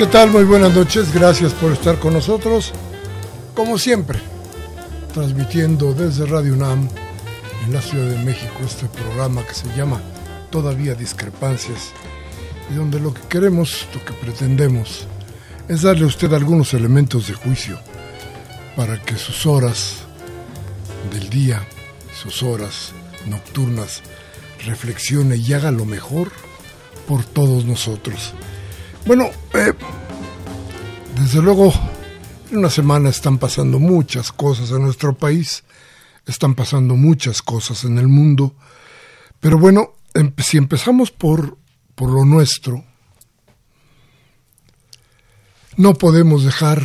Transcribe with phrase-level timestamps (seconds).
[0.00, 0.30] ¿Qué tal?
[0.30, 2.72] Muy buenas noches, gracias por estar con nosotros.
[3.54, 4.18] Como siempre,
[5.12, 6.88] transmitiendo desde Radio UNAM
[7.66, 10.00] en la Ciudad de México este programa que se llama
[10.48, 11.90] Todavía Discrepancias
[12.70, 15.06] y donde lo que queremos, lo que pretendemos
[15.68, 17.78] es darle a usted algunos elementos de juicio
[18.76, 19.96] para que sus horas
[21.12, 21.68] del día,
[22.14, 22.92] sus horas
[23.26, 24.00] nocturnas,
[24.64, 26.32] reflexione y haga lo mejor
[27.06, 28.32] por todos nosotros.
[29.06, 29.72] Bueno, eh,
[31.16, 31.72] desde luego,
[32.50, 35.64] en una semana están pasando muchas cosas en nuestro país,
[36.26, 38.54] están pasando muchas cosas en el mundo,
[39.40, 41.56] pero bueno, em, si empezamos por,
[41.94, 42.84] por lo nuestro,
[45.76, 46.82] no podemos dejar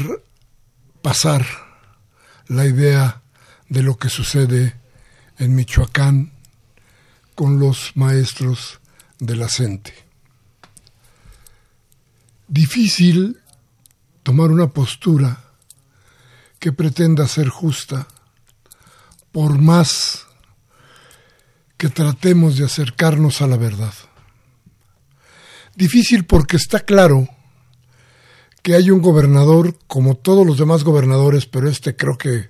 [1.02, 1.46] pasar
[2.48, 3.22] la idea
[3.68, 4.74] de lo que sucede
[5.38, 6.32] en Michoacán
[7.36, 8.80] con los maestros
[9.20, 9.50] de la
[12.48, 13.42] difícil
[14.24, 15.44] tomar una postura
[16.60, 18.08] que pretenda ser justa,
[19.32, 20.26] por más
[21.78, 23.94] que tratemos de acercarnos a la verdad.
[25.76, 27.28] Difícil porque está claro
[28.64, 32.50] que hay un gobernador, como todos los demás gobernadores, pero este creo que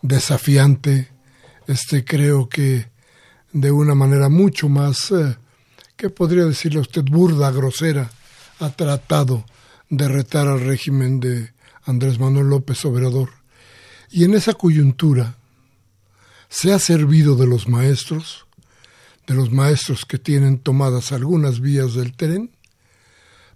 [0.00, 1.08] desafiante,
[1.66, 2.88] este creo que
[3.52, 5.36] de una manera mucho más, eh,
[5.96, 7.02] ¿qué podría decirle usted?
[7.04, 8.10] Burda, grosera,
[8.62, 9.44] ha tratado
[9.88, 11.52] de retar al régimen de
[11.84, 13.30] Andrés Manuel López Obrador.
[14.10, 15.36] Y en esa coyuntura
[16.48, 18.46] se ha servido de los maestros,
[19.26, 22.50] de los maestros que tienen tomadas algunas vías del tren,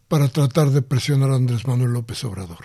[0.09, 2.65] para tratar de presionar a Andrés Manuel López Obrador.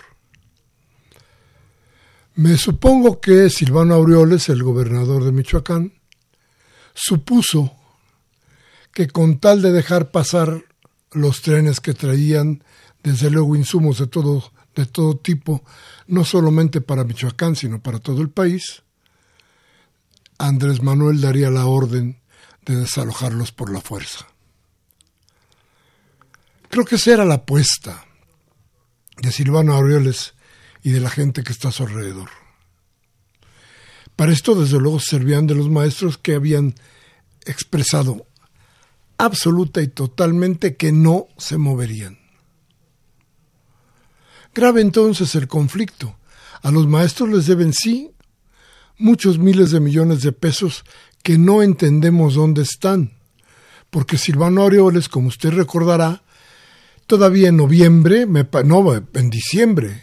[2.34, 5.92] Me supongo que Silvano Aureoles, el gobernador de Michoacán,
[6.94, 7.76] supuso
[8.92, 10.64] que con tal de dejar pasar
[11.12, 12.64] los trenes que traían,
[13.02, 15.64] desde luego, insumos de todo, de todo tipo,
[16.06, 18.82] no solamente para Michoacán, sino para todo el país,
[20.38, 22.20] Andrés Manuel daría la orden
[22.64, 24.26] de desalojarlos por la fuerza.
[26.68, 28.06] Creo que esa era la apuesta
[29.18, 30.34] de Silvano Aureoles
[30.82, 32.30] y de la gente que está a su alrededor.
[34.16, 36.74] Para esto, desde luego, servían de los maestros que habían
[37.44, 38.26] expresado
[39.18, 42.18] absoluta y totalmente que no se moverían.
[44.54, 46.16] Grave entonces el conflicto.
[46.62, 48.12] A los maestros les deben sí
[48.98, 50.84] muchos miles de millones de pesos
[51.22, 53.12] que no entendemos dónde están,
[53.90, 56.22] porque Silvano Aureoles, como usted recordará,
[57.06, 58.26] todavía en noviembre,
[58.64, 60.02] no, en diciembre,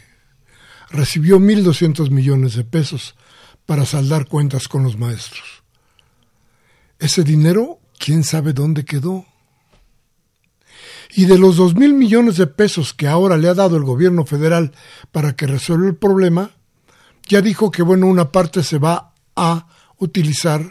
[0.90, 3.14] recibió 1.200 millones de pesos
[3.66, 5.62] para saldar cuentas con los maestros.
[6.98, 9.26] Ese dinero quién sabe dónde quedó.
[11.10, 14.24] Y de los dos mil millones de pesos que ahora le ha dado el gobierno
[14.24, 14.72] federal
[15.12, 16.50] para que resuelva el problema,
[17.28, 19.68] ya dijo que bueno, una parte se va a
[19.98, 20.62] utilizar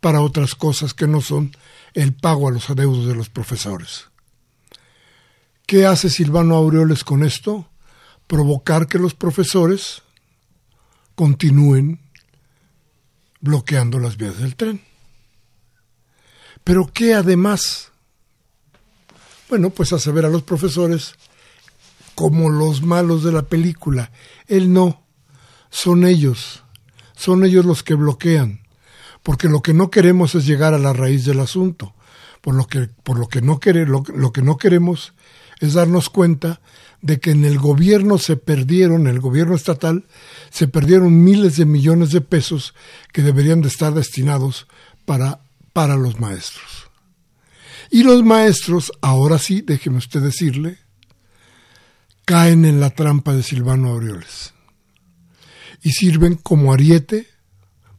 [0.00, 1.54] para otras cosas que no son
[1.94, 4.08] el pago a los adeudos de los profesores.
[5.66, 7.68] ¿Qué hace Silvano Aureoles con esto?
[8.26, 10.02] Provocar que los profesores
[11.14, 12.00] continúen
[13.40, 14.91] bloqueando las vías del tren.
[16.64, 17.90] Pero ¿qué además?
[19.48, 21.14] Bueno, pues hace ver a los profesores
[22.14, 24.10] como los malos de la película.
[24.46, 25.02] Él no,
[25.70, 26.62] son ellos,
[27.16, 28.60] son ellos los que bloquean,
[29.22, 31.94] porque lo que no queremos es llegar a la raíz del asunto,
[32.40, 33.60] por lo que, por lo que, no,
[34.14, 35.14] lo que no queremos
[35.60, 36.60] es darnos cuenta
[37.02, 40.04] de que en el gobierno se perdieron, en el gobierno estatal,
[40.50, 42.74] se perdieron miles de millones de pesos
[43.12, 44.66] que deberían de estar destinados
[45.04, 45.40] para,
[45.72, 46.90] para los maestros.
[47.90, 50.78] Y los maestros, ahora sí, déjeme usted decirle,
[52.24, 54.54] caen en la trampa de Silvano Aureoles
[55.82, 57.26] y sirven como ariete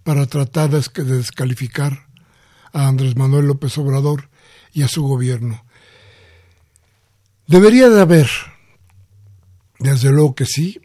[0.04, 2.08] para tratar de descalificar
[2.72, 4.30] a Andrés Manuel López Obrador
[4.74, 5.64] y a su gobierno.
[7.46, 8.30] Debería de haber,
[9.80, 10.80] desde luego que sí,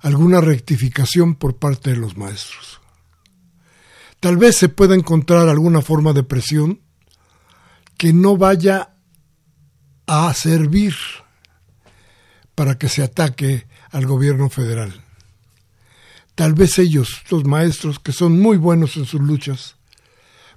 [0.00, 2.80] alguna rectificación por parte de los maestros.
[4.20, 6.80] Tal vez se pueda encontrar alguna forma de presión
[7.96, 8.94] que no vaya
[10.06, 10.94] a servir
[12.54, 15.02] para que se ataque al gobierno federal.
[16.34, 19.76] Tal vez ellos, los maestros, que son muy buenos en sus luchas,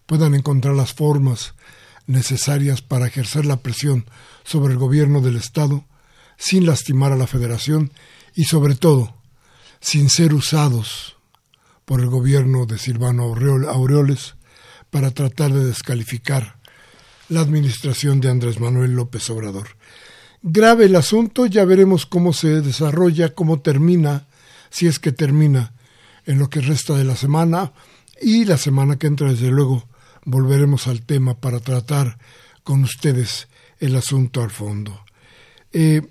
[0.05, 1.53] puedan encontrar las formas
[2.07, 4.05] necesarias para ejercer la presión
[4.43, 5.85] sobre el gobierno del Estado
[6.37, 7.91] sin lastimar a la Federación
[8.33, 9.15] y sobre todo
[9.79, 11.18] sin ser usados
[11.89, 14.35] por el gobierno de Silvano Aureoles
[14.91, 16.59] para tratar de descalificar
[17.29, 19.69] la administración de Andrés Manuel López Obrador.
[20.43, 24.27] Grave el asunto, ya veremos cómo se desarrolla, cómo termina,
[24.69, 25.73] si es que termina
[26.27, 27.73] en lo que resta de la semana
[28.21, 29.89] y la semana que entra, desde luego,
[30.25, 32.19] volveremos al tema para tratar
[32.63, 33.47] con ustedes
[33.79, 35.05] el asunto al fondo.
[35.73, 36.03] Eh,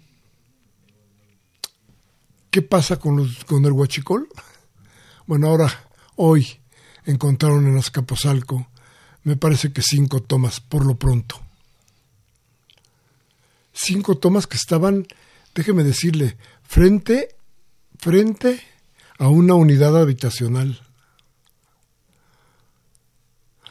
[2.51, 4.29] ¿Qué pasa con, los, con el huachicol?
[5.29, 5.71] Bueno, ahora,
[6.17, 6.59] hoy,
[7.05, 8.67] encontraron en Azcapotzalco,
[9.25, 11.39] me parece que cinco tomas, por lo pronto.
[13.75, 15.07] Cinco tomas que estaban,
[15.55, 17.37] déjeme decirle, frente,
[17.99, 18.63] frente
[19.19, 20.81] a una unidad habitacional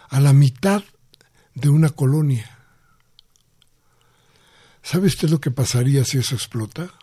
[0.09, 0.83] a la mitad
[1.55, 2.55] de una colonia.
[4.83, 6.93] ¿Sabe usted lo que pasaría si eso explota?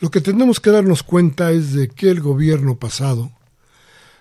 [0.00, 3.32] Lo que tenemos que darnos cuenta es de que el gobierno pasado,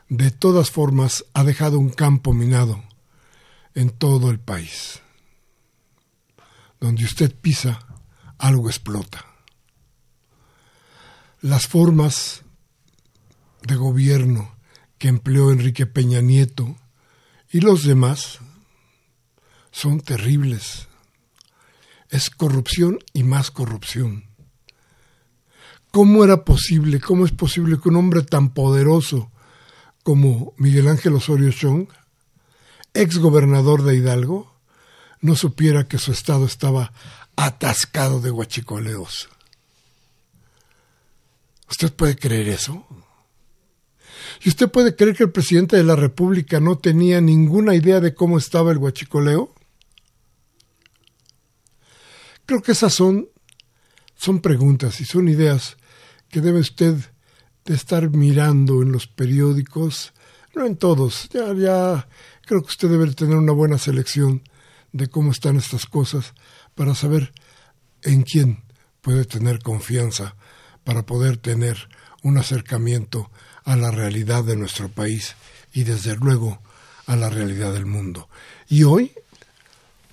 [0.09, 2.83] de todas formas, ha dejado un campo minado
[3.75, 4.99] en todo el país.
[6.81, 7.79] Donde usted pisa,
[8.37, 9.25] algo explota.
[11.39, 12.43] Las formas
[13.61, 14.57] de gobierno
[14.97, 16.75] que empleó Enrique Peña Nieto
[17.51, 18.39] y los demás
[19.71, 20.89] son terribles.
[22.09, 24.28] Es corrupción y más corrupción.
[25.91, 29.31] ¿Cómo era posible, cómo es posible que un hombre tan poderoso
[30.03, 31.87] como Miguel Ángel Osorio Chong,
[32.93, 34.53] ex gobernador de Hidalgo,
[35.21, 36.93] no supiera que su estado estaba
[37.35, 39.29] atascado de guachicoleos?
[41.69, 42.85] ¿Usted puede creer eso?
[44.43, 48.13] ¿Y usted puede creer que el presidente de la República no tenía ninguna idea de
[48.13, 49.53] cómo estaba el huachicoleo?
[52.45, 53.27] Creo que esas son,
[54.15, 55.77] son preguntas y son ideas
[56.29, 56.95] que debe usted
[57.65, 60.13] de estar mirando en los periódicos,
[60.55, 62.07] no en todos, ya, ya
[62.45, 64.43] creo que usted debe tener una buena selección
[64.91, 66.33] de cómo están estas cosas
[66.75, 67.31] para saber
[68.01, 68.63] en quién
[69.01, 70.35] puede tener confianza
[70.83, 71.89] para poder tener
[72.23, 73.29] un acercamiento
[73.63, 75.35] a la realidad de nuestro país
[75.73, 76.61] y desde luego
[77.05, 78.29] a la realidad del mundo.
[78.67, 79.11] Y hoy,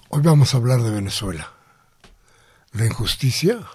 [0.09, 1.53] hoy vamos a hablar de Venezuela.
[2.73, 3.67] La injusticia,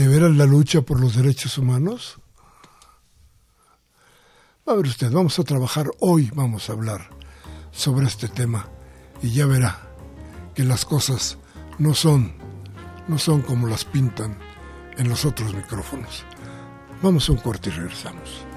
[0.00, 2.16] de veras la lucha por los derechos humanos.
[4.64, 7.10] A ver usted, vamos a trabajar hoy, vamos a hablar
[7.70, 8.66] sobre este tema
[9.22, 9.78] y ya verá
[10.54, 11.36] que las cosas
[11.78, 12.32] no son,
[13.08, 14.38] no son como las pintan
[14.96, 16.24] en los otros micrófonos.
[17.02, 18.49] Vamos a un corte y regresamos.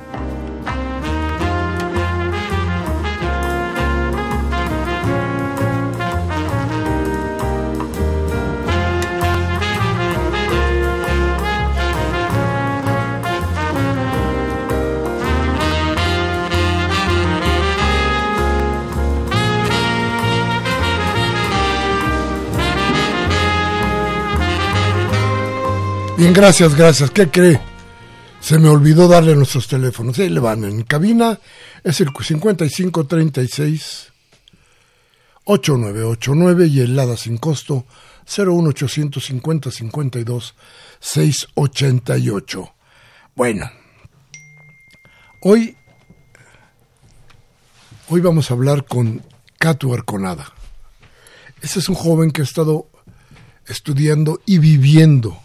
[26.24, 27.12] Bien, gracias, gracias.
[27.12, 27.60] ¿Qué cree?
[28.40, 30.18] Se me olvidó darle nuestros teléfonos.
[30.20, 31.38] Ahí le van en cabina.
[31.84, 34.14] Es el 5536
[35.44, 37.86] 8989 y el LADA sin costo
[38.26, 40.56] 01850 52
[41.02, 42.74] 688.
[43.36, 43.70] Bueno,
[45.42, 45.76] hoy,
[48.08, 49.22] hoy vamos a hablar con
[49.60, 50.54] Catu Arconada.
[51.62, 52.88] Ese es un joven que ha estado
[53.68, 55.43] estudiando y viviendo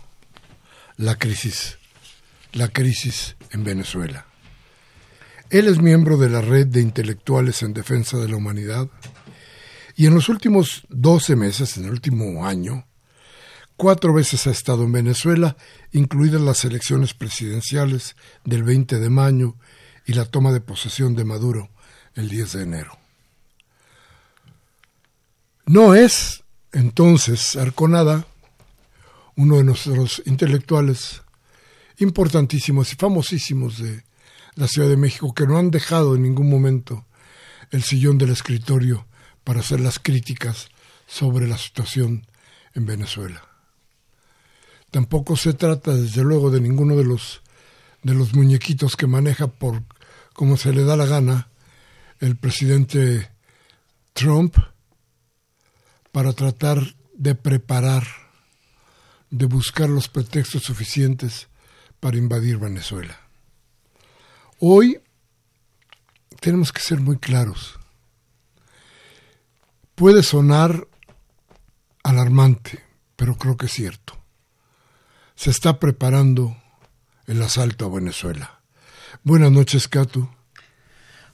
[0.99, 1.79] la crisis,
[2.53, 4.27] la crisis en Venezuela.
[5.49, 8.89] Él es miembro de la red de intelectuales en defensa de la humanidad
[9.97, 12.87] y en los últimos 12 meses, en el último año,
[13.77, 15.57] cuatro veces ha estado en Venezuela,
[15.93, 19.55] incluidas las elecciones presidenciales del 20 de mayo
[20.05, 21.71] y la toma de posesión de Maduro
[22.15, 22.99] el 10 de enero.
[25.65, 28.27] No es, entonces, Arconada
[29.39, 31.23] uno de nuestros intelectuales
[31.99, 34.03] importantísimos y famosísimos de
[34.57, 37.07] la Ciudad de México, que no han dejado en ningún momento
[37.71, 39.07] el sillón del escritorio
[39.45, 40.69] para hacer las críticas
[41.07, 42.27] sobre la situación
[42.75, 43.43] en Venezuela.
[44.91, 47.41] Tampoco se trata, desde luego, de ninguno de los
[48.03, 49.83] de los muñequitos que maneja por
[50.33, 51.49] como se le da la gana
[52.21, 53.29] el presidente
[54.13, 54.57] Trump
[56.13, 58.28] para tratar de preparar
[59.31, 61.49] de buscar los pretextos suficientes
[62.01, 63.21] para invadir Venezuela.
[64.59, 65.01] Hoy
[66.41, 67.79] tenemos que ser muy claros.
[69.95, 70.87] Puede sonar
[72.03, 72.85] alarmante,
[73.17, 74.15] pero creo que es cierto.
[75.35, 76.57] Se está preparando
[77.27, 78.61] el asalto a Venezuela.
[79.23, 80.29] Buenas noches, Catu.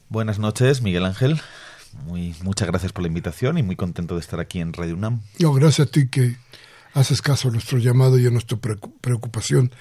[0.09, 1.41] Buenas noches, Miguel Ángel.
[2.05, 5.23] Muy, muchas gracias por la invitación y muy contento de estar aquí en Radio UNAM.
[5.39, 6.37] Gracias a ti que
[6.95, 8.57] haces caso a nuestro llamado y a nuestra
[9.01, 9.73] preocupación.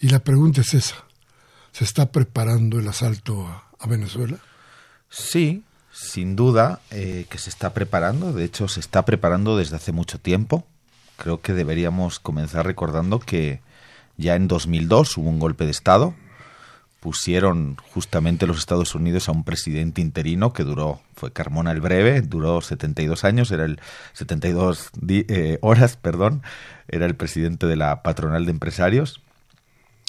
[0.00, 0.96] Y la pregunta es esa.
[1.72, 4.38] ¿Se está preparando el asalto a, Venezuela?
[5.08, 5.62] Sí,
[5.92, 8.32] sin duda eh, que se está preparando.
[8.32, 10.66] De hecho, se está preparando desde hace mucho tiempo.
[11.16, 13.60] Creo que deberíamos comenzar recordando que
[14.16, 16.14] ya en 2002 hubo un golpe de Estado
[17.08, 22.20] pusieron justamente los Estados Unidos a un presidente interino que duró, fue Carmona el Breve,
[22.20, 23.80] duró 72 años, era el
[24.12, 26.42] 72 eh, horas, perdón,
[26.86, 29.22] era el presidente de la patronal de empresarios.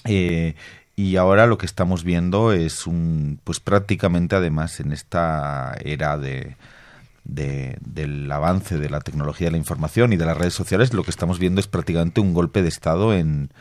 [0.03, 0.55] Eh,
[0.97, 6.57] y ahora lo que estamos viendo es un, pues prácticamente además en esta era de,
[7.23, 11.11] del avance de la tecnología de la información y de las redes sociales, lo que
[11.11, 13.51] estamos viendo es prácticamente un golpe de Estado en,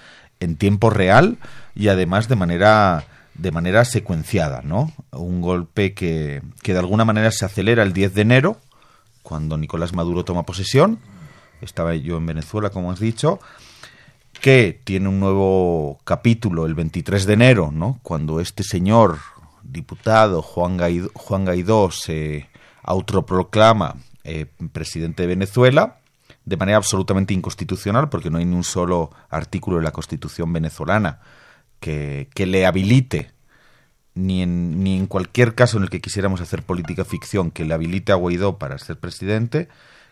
[0.40, 1.38] en tiempo real
[1.76, 3.04] y además de manera
[3.38, 4.92] de manera secuenciada, ¿no?
[5.12, 8.56] Un golpe que, que de alguna manera se acelera el 10 de enero,
[9.22, 10.98] cuando Nicolás Maduro toma posesión.
[11.60, 13.40] Estaba yo en Venezuela, como has dicho
[14.40, 17.98] que tiene un nuevo capítulo el 23 de enero, ¿no?
[18.02, 19.18] Cuando este señor
[19.62, 22.48] diputado Juan Guaidó, Juan Guaidó se
[22.82, 25.98] autoproclama eh, presidente de Venezuela
[26.44, 31.20] de manera absolutamente inconstitucional, porque no hay ni un solo artículo de la Constitución venezolana
[31.80, 33.30] que, le habilite,
[34.14, 37.74] ni en, ni en cualquier caso en el que quisiéramos hacer política ficción, que le
[37.74, 39.68] habilite a Guaidó para ser presidente,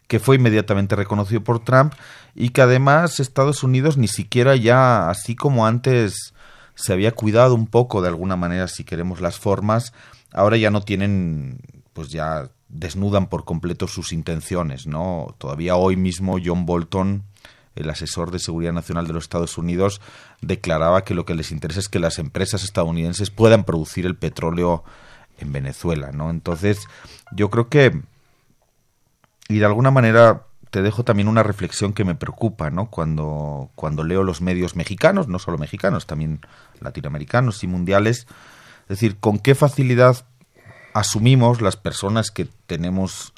[0.07, 1.93] que fue inmediatamente reconocido por Trump
[2.35, 6.33] y que además Estados Unidos ni siquiera ya, así como antes
[6.75, 9.93] se había cuidado un poco de alguna manera, si queremos las formas,
[10.33, 11.59] ahora ya no tienen,
[11.93, 15.35] pues ya desnudan por completo sus intenciones, ¿no?
[15.39, 17.25] Todavía hoy mismo John Bolton
[17.77, 20.01] el asesor de seguridad nacional de los Estados Unidos
[20.41, 24.83] declaraba que lo que les interesa es que las empresas estadounidenses puedan producir el petróleo
[25.39, 26.31] en Venezuela, ¿no?
[26.31, 26.89] Entonces,
[27.33, 28.03] yo creo que
[29.49, 32.91] y de alguna manera te dejo también una reflexión que me preocupa, ¿no?
[32.91, 36.41] Cuando cuando leo los medios mexicanos, no solo mexicanos, también
[36.81, 38.27] latinoamericanos y mundiales,
[38.83, 40.27] es decir, con qué facilidad
[40.95, 43.35] asumimos las personas que tenemos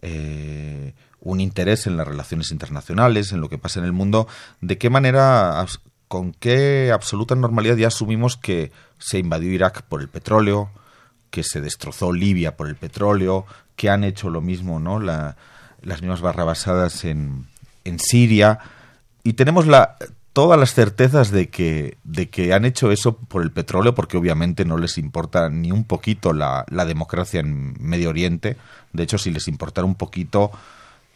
[0.00, 4.28] eh, un interés en las relaciones internacionales, en lo que pasa en el mundo,
[4.60, 5.66] de qué manera,
[6.06, 10.70] con qué absoluta normalidad ya asumimos que se invadió Irak por el petróleo,
[11.30, 15.00] que se destrozó Libia por el petróleo, que han hecho lo mismo, ¿no?
[15.00, 15.36] La,
[15.82, 17.46] las mismas barrabasadas en,
[17.84, 18.60] en Siria.
[19.24, 19.96] Y tenemos la,
[20.32, 24.64] todas las certezas de que, de que han hecho eso por el petróleo, porque obviamente
[24.64, 28.56] no les importa ni un poquito la, la democracia en Medio Oriente.
[28.92, 30.52] De hecho, si les importara un poquito,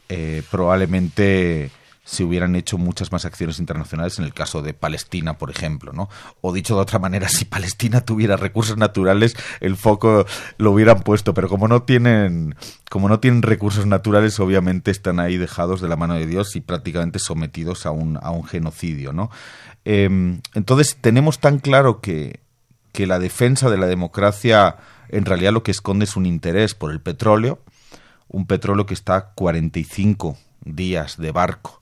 [0.09, 1.71] eh, probablemente
[2.09, 6.09] se hubieran hecho muchas más acciones internacionales en el caso de Palestina, por ejemplo, ¿no?
[6.41, 10.25] O dicho de otra manera, si Palestina tuviera recursos naturales, el foco
[10.57, 12.55] lo hubieran puesto, pero como no tienen,
[12.89, 16.63] como no tienen recursos naturales, obviamente están ahí dejados de la mano de Dios y
[16.63, 19.31] prácticamente sometidos a un, a un genocidio, ¿no?
[19.85, 22.41] Em, entonces tenemos tan claro que,
[22.93, 24.77] que la defensa de la democracia
[25.11, 27.61] en realidad lo que esconde es un interés por el petróleo,
[28.29, 31.81] un petróleo que está a 45 días de barco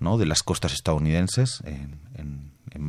[0.00, 0.18] ¿no?
[0.18, 2.02] de las costas estadounidenses en,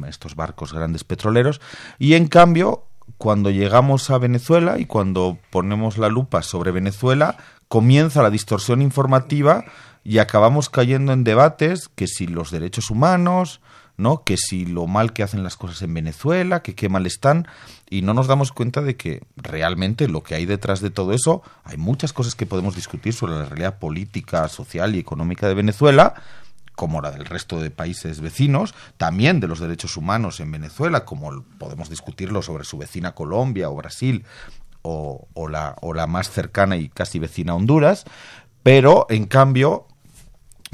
[0.08, 1.62] estos barcos grandes petroleros.
[2.00, 2.86] Y en cambio,
[3.20, 9.64] cuando llegamos a Venezuela y cuando ponemos la lupa sobre Venezuela, comienza la distorsión informativa
[10.04, 13.62] y acabamos cayendo en debates que si los derechos humanos,
[13.98, 14.24] ¿no?
[14.24, 17.48] que si lo mal que hacen las cosas en Venezuela, que qué mal están,
[17.90, 21.42] y no nos damos cuenta de que realmente lo que hay detrás de todo eso,
[21.64, 26.16] hay muchas cosas que podemos discutir sobre la realidad política, social y económica de Venezuela,
[26.76, 31.44] como la del resto de países vecinos, también de los derechos humanos en Venezuela, como
[31.58, 34.26] podemos discutirlo sobre su vecina Colombia o Brasil
[34.82, 38.06] o, la, o la más cercana y casi vecina Honduras,
[38.62, 39.88] pero en cambio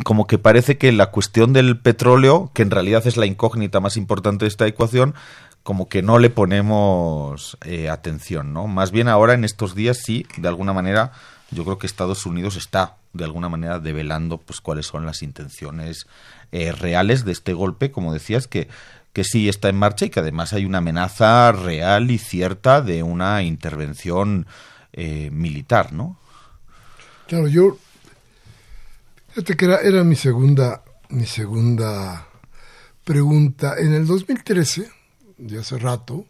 [0.04, 3.98] como que parece que la cuestión del petróleo, que en realidad es la incógnita más
[3.98, 5.14] importante de esta ecuación,
[5.64, 8.68] como que no le ponemos eh, atención, ¿no?
[8.68, 11.12] Más bien ahora en estos días sí, de alguna manera,
[11.52, 16.08] yo creo que Estados Unidos está de alguna manera develando pues cuáles son las intenciones
[16.52, 18.70] eh, reales de este golpe, como decías, que,
[19.14, 23.04] que sí está en marcha y que además hay una amenaza real y cierta de
[23.04, 24.48] una intervención
[24.94, 26.18] eh, militar, ¿no?
[27.28, 27.78] Claro, yo
[29.34, 32.28] fíjate que era, era mi segunda mi segunda
[33.04, 33.76] pregunta.
[33.78, 34.90] En el 2013,
[35.38, 36.26] de hace rato,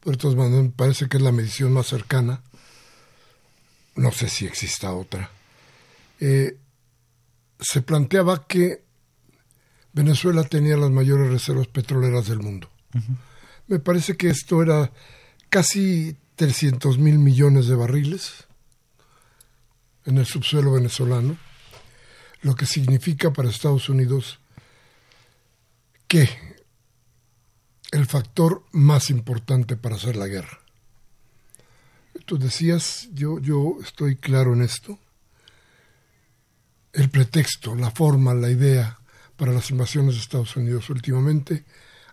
[0.00, 2.42] por maneras me parece que es la medición más cercana,
[3.96, 5.30] no sé si exista otra,
[6.20, 6.56] eh,
[7.58, 8.82] se planteaba que
[9.92, 12.70] Venezuela tenía las mayores reservas petroleras del mundo.
[13.66, 14.90] Me parece que esto era
[15.48, 18.46] casi 300 mil millones de barriles
[20.06, 21.36] en el subsuelo venezolano,
[22.42, 24.38] lo que significa para Estados Unidos
[26.08, 26.28] que
[27.92, 30.60] el factor más importante para hacer la guerra.
[32.24, 34.98] Tú decías, yo, yo estoy claro en esto,
[36.92, 38.98] el pretexto, la forma, la idea
[39.36, 41.64] para las invasiones de Estados Unidos últimamente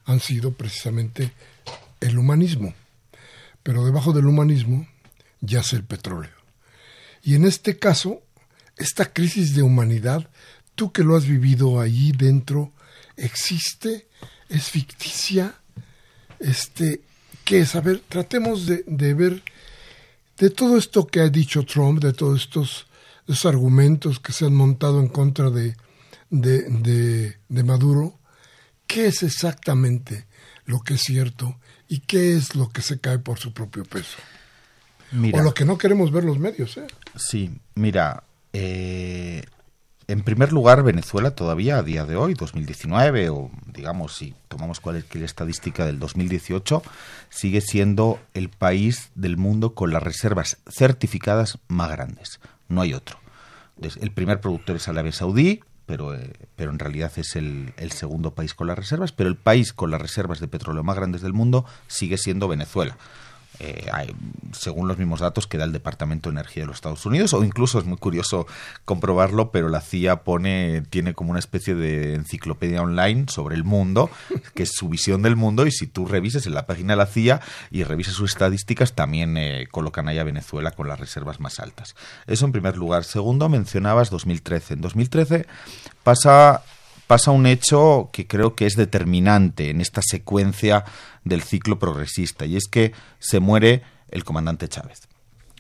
[0.05, 1.33] han sido precisamente
[1.99, 2.73] el humanismo.
[3.63, 4.87] Pero debajo del humanismo
[5.41, 6.31] yace el petróleo.
[7.23, 8.21] Y en este caso,
[8.77, 10.29] esta crisis de humanidad,
[10.75, 12.71] tú que lo has vivido allí dentro,
[13.15, 14.07] existe,
[14.49, 15.55] es ficticia,
[16.39, 17.01] este,
[17.43, 17.75] ¿qué es?
[17.75, 19.43] A ver, tratemos de, de ver
[20.37, 24.99] de todo esto que ha dicho Trump, de todos estos argumentos que se han montado
[24.99, 25.75] en contra de,
[26.29, 28.19] de, de, Maduro,
[28.85, 30.27] ¿qué es exactamente
[30.65, 34.17] lo que es cierto y qué es lo que se cae por su propio peso?
[35.33, 36.75] o lo que no queremos ver los medios.
[36.77, 36.87] ¿eh?
[37.15, 39.43] Sí, mira, eh,
[40.07, 45.23] en primer lugar, Venezuela todavía a día de hoy, 2019, o digamos, si tomamos cualquier
[45.23, 46.81] estadística del 2018,
[47.29, 53.17] sigue siendo el país del mundo con las reservas certificadas más grandes no hay otro.
[53.81, 58.33] El primer productor es Arabia Saudí, pero, eh, pero en realidad es el, el, segundo
[58.33, 61.33] país con las reservas, pero el país con las reservas de petróleo más grandes del
[61.33, 62.97] mundo sigue siendo Venezuela.
[63.59, 63.89] Eh,
[64.53, 67.43] según los mismos datos que da el Departamento de Energía de los Estados Unidos, o
[67.43, 68.47] incluso es muy curioso
[68.85, 74.09] comprobarlo, pero la CIA pone, tiene como una especie de enciclopedia online sobre el mundo,
[74.53, 77.07] que es su visión del mundo, y si tú revises en la página de la
[77.07, 77.41] CIA
[77.71, 81.95] y revises sus estadísticas, también eh, colocan ahí a Venezuela con las reservas más altas.
[82.27, 83.03] Eso en primer lugar.
[83.03, 84.75] Segundo, mencionabas 2013.
[84.75, 85.45] En 2013
[86.03, 86.63] pasa
[87.07, 90.83] pasa un hecho que creo que es determinante en esta secuencia
[91.23, 95.07] del ciclo progresista, y es que se muere el comandante Chávez.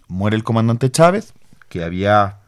[0.07, 1.33] Muere el comandante Chávez,
[1.69, 2.39] que había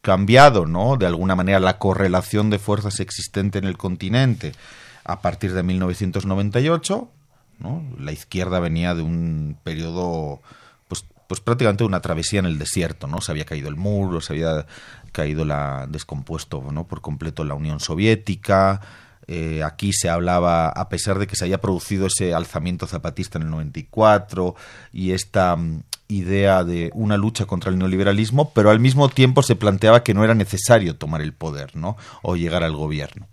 [0.00, 0.96] cambiado, ¿no?
[0.96, 4.52] De alguna manera la correlación de fuerzas existente en el continente
[5.04, 7.08] a partir de 1998,
[7.58, 7.84] ¿no?
[7.98, 10.40] La izquierda venía de un periodo
[11.26, 13.20] pues, prácticamente una travesía en el desierto, ¿no?
[13.20, 14.66] Se había caído el muro, se había
[15.12, 16.86] caído la descompuesto, ¿no?
[16.86, 18.82] por completo la Unión Soviética,
[19.26, 23.44] eh, aquí se hablaba, a pesar de que se haya producido ese alzamiento zapatista en
[23.44, 24.54] el 94
[24.92, 29.56] y esta mm, idea de una lucha contra el neoliberalismo, pero al mismo tiempo se
[29.56, 31.96] planteaba que no era necesario tomar el poder ¿no?
[32.22, 33.26] o llegar al gobierno.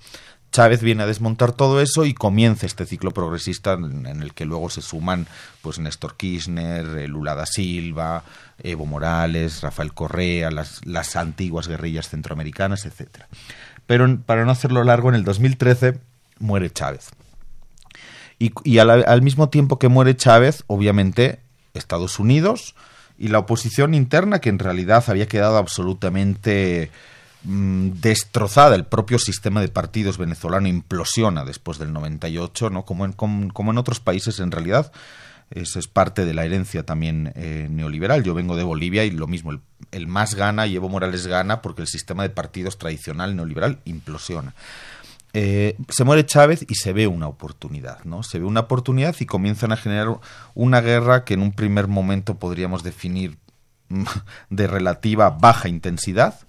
[0.54, 4.70] Chávez viene a desmontar todo eso y comienza este ciclo progresista en, el que luego
[4.70, 5.28] se suman
[5.62, 8.24] pues Néstor Kirchner, eh, Lula da Silva,
[8.62, 13.28] Evo Morales, Rafael Correa, las, las antiguas guerrillas centroamericanas, etcétera.
[13.88, 16.00] Pero para no hacerlo largo, en el 2013
[16.40, 17.10] muere Chávez.
[18.38, 21.40] Y, al, mismo tiempo que muere Chávez, obviamente,
[21.74, 22.76] Estados Unidos
[23.18, 26.92] y la oposición interna, que en realidad había quedado absolutamente
[27.44, 28.76] destrozada.
[28.76, 32.86] El propio sistema de partidos venezolano implosiona después del 98, ¿no?
[32.86, 34.92] como, en, como, en otros países en realidad.
[35.52, 38.24] Eso es parte de la herencia también eh, neoliberal.
[38.24, 39.60] Yo vengo de Bolivia y lo mismo, el,
[39.92, 44.54] el más gana y Evo Morales gana porque el sistema de partidos tradicional neoliberal implosiona.
[45.36, 48.22] Eh, se muere Chávez y se ve una oportunidad, ¿no?
[48.22, 50.20] Se ve una oportunidad y comienzan a generar
[50.54, 53.38] una guerra que en un primer momento podríamos definir
[54.52, 56.40] de relativa baja intensidad,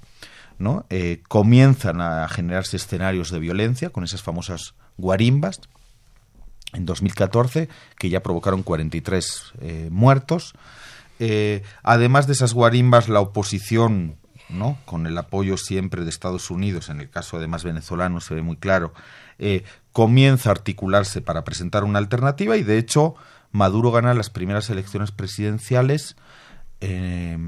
[0.58, 0.86] ¿no?
[0.90, 5.60] Eh, comienzan a generarse escenarios de violencia con esas famosas guarimbas
[6.72, 10.54] en 2014 que ya provocaron 43 eh, muertos.
[11.82, 14.16] además de esas guarimbas, la oposición
[14.48, 14.78] ¿no?
[14.84, 18.56] con el apoyo siempre de Estados Unidos, en el caso además venezolano se ve muy
[18.56, 18.92] claro,
[19.38, 23.14] eh, comienza a articularse para presentar una alternativa y de hecho
[23.52, 26.16] Maduro gana las primeras elecciones presidenciales
[26.80, 27.38] eh,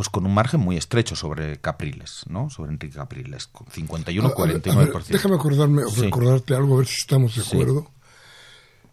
[0.00, 2.48] pues con un margen muy estrecho sobre Capriles, ¿no?
[2.48, 5.04] Sobre Enrique Capriles, con 51-49%.
[5.08, 7.90] Déjame acordarme, recordarte algo, a ver si estamos de acuerdo.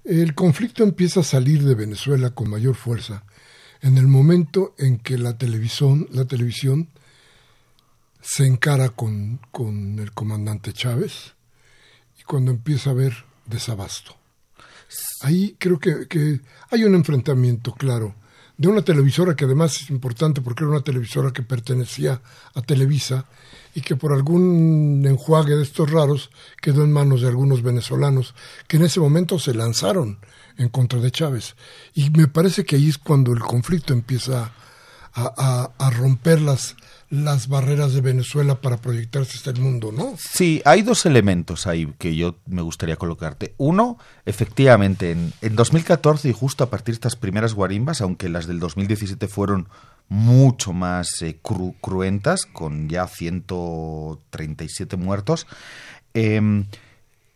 [0.04, 3.24] El conflicto empieza a salir de Venezuela con mayor fuerza
[3.80, 6.90] en el momento en que la televisión, la televisión
[8.20, 11.36] se encara con, con el comandante Chávez
[12.20, 13.14] y cuando empieza a haber
[13.46, 14.18] desabasto.
[15.22, 18.14] Ahí creo que, que, hay un enfrentamiento claro
[18.58, 22.22] de una televisora que además es importante porque era una televisora que pertenecía
[22.56, 23.26] a Televisa
[23.76, 28.34] y que por algún enjuague de estos raros quedó en manos de algunos venezolanos
[28.68, 30.18] que en ese momento se lanzaron
[30.58, 31.56] en contra de Chávez.
[31.94, 34.52] Y me parece que ahí es cuando el conflicto empieza
[35.14, 36.76] a, a, romper las,
[37.10, 40.16] las barreras de Venezuela para proyectarse hasta el mundo, ¿no?
[40.18, 43.54] Sí, hay dos elementos ahí que yo me gustaría colocarte.
[43.58, 48.46] Uno, efectivamente, en, en 2014 y justo a partir de estas primeras guarimbas, aunque las
[48.46, 49.70] del 2017 fueron
[50.10, 51.40] mucho más eh,
[51.82, 55.48] cruentas, con ya 137 muertos,
[56.14, 56.66] em,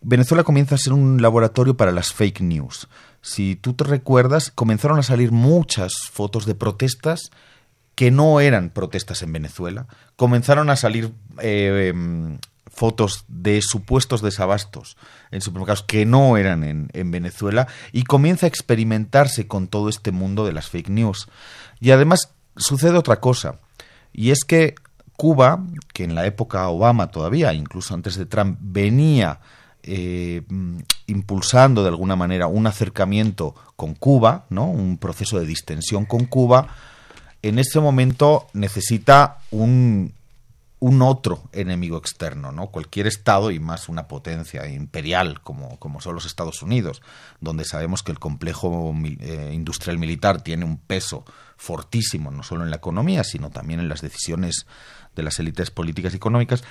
[0.02, 2.88] Venezuela comienza a ser un laboratorio para las fake news.
[3.22, 7.32] Si tú te recuerdas, comenzaron a salir muchas fotos de protestas
[8.02, 9.86] que no eran protestas en Venezuela.
[10.16, 14.98] Comenzaron a salir eh, em, fotos de supuestos desabastos
[15.30, 20.12] en supermercados que no eran en, en, Venezuela y comienza a experimentarse con todo este
[20.12, 21.30] mundo de las fake news.
[21.80, 23.60] Y además sucede otra cosa,
[24.12, 24.74] y es que
[25.16, 29.42] Cuba, que en la época Obama todavía, incluso antes de Trump, venía
[29.84, 30.42] eh,
[31.06, 34.66] impulsando de alguna manera un acercamiento con Cuba, ¿no?
[34.66, 36.68] un proceso de distensión con Cuba,
[37.42, 40.14] en ese momento necesita un,
[41.02, 42.68] otro enemigo externo, ¿no?
[42.68, 47.02] Cualquier Estado y más una potencia imperial como, como son los Estados Unidos,
[47.40, 51.24] donde sabemos que el complejo eh, industrial militar tiene un peso
[51.58, 54.66] fortísimo, no solo en la economía, sino también en las decisiones
[55.16, 56.64] de las élites políticas y económicas.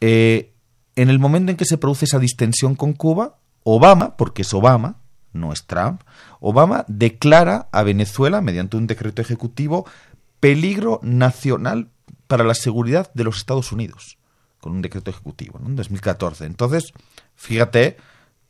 [0.00, 0.52] Eh,
[0.96, 4.96] en el momento en que se produce esa distensión con Cuba, Obama, porque es Obama,
[5.32, 6.02] no es Trump,
[6.40, 9.86] Obama declara a Venezuela, mediante un decreto ejecutivo,
[10.40, 11.88] peligro nacional
[12.26, 14.18] para la seguridad de los Estados Unidos,
[14.60, 16.44] con un decreto ejecutivo, en 2014.
[16.44, 16.92] Entonces,
[17.34, 17.96] fíjate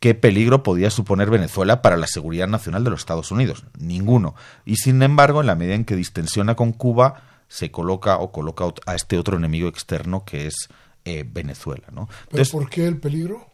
[0.01, 3.64] qué peligro podía suponer Venezuela para la seguridad nacional de los Estados Unidos.
[3.79, 4.35] Ninguno.
[4.64, 8.64] Y sin embargo, en la medida en que distensiona con Cuba, se coloca o coloca
[8.87, 10.68] a este otro enemigo externo que es
[11.05, 11.87] eh, Venezuela.
[11.92, 12.09] ¿no?
[12.31, 13.46] ¿Pero por qué el peligro?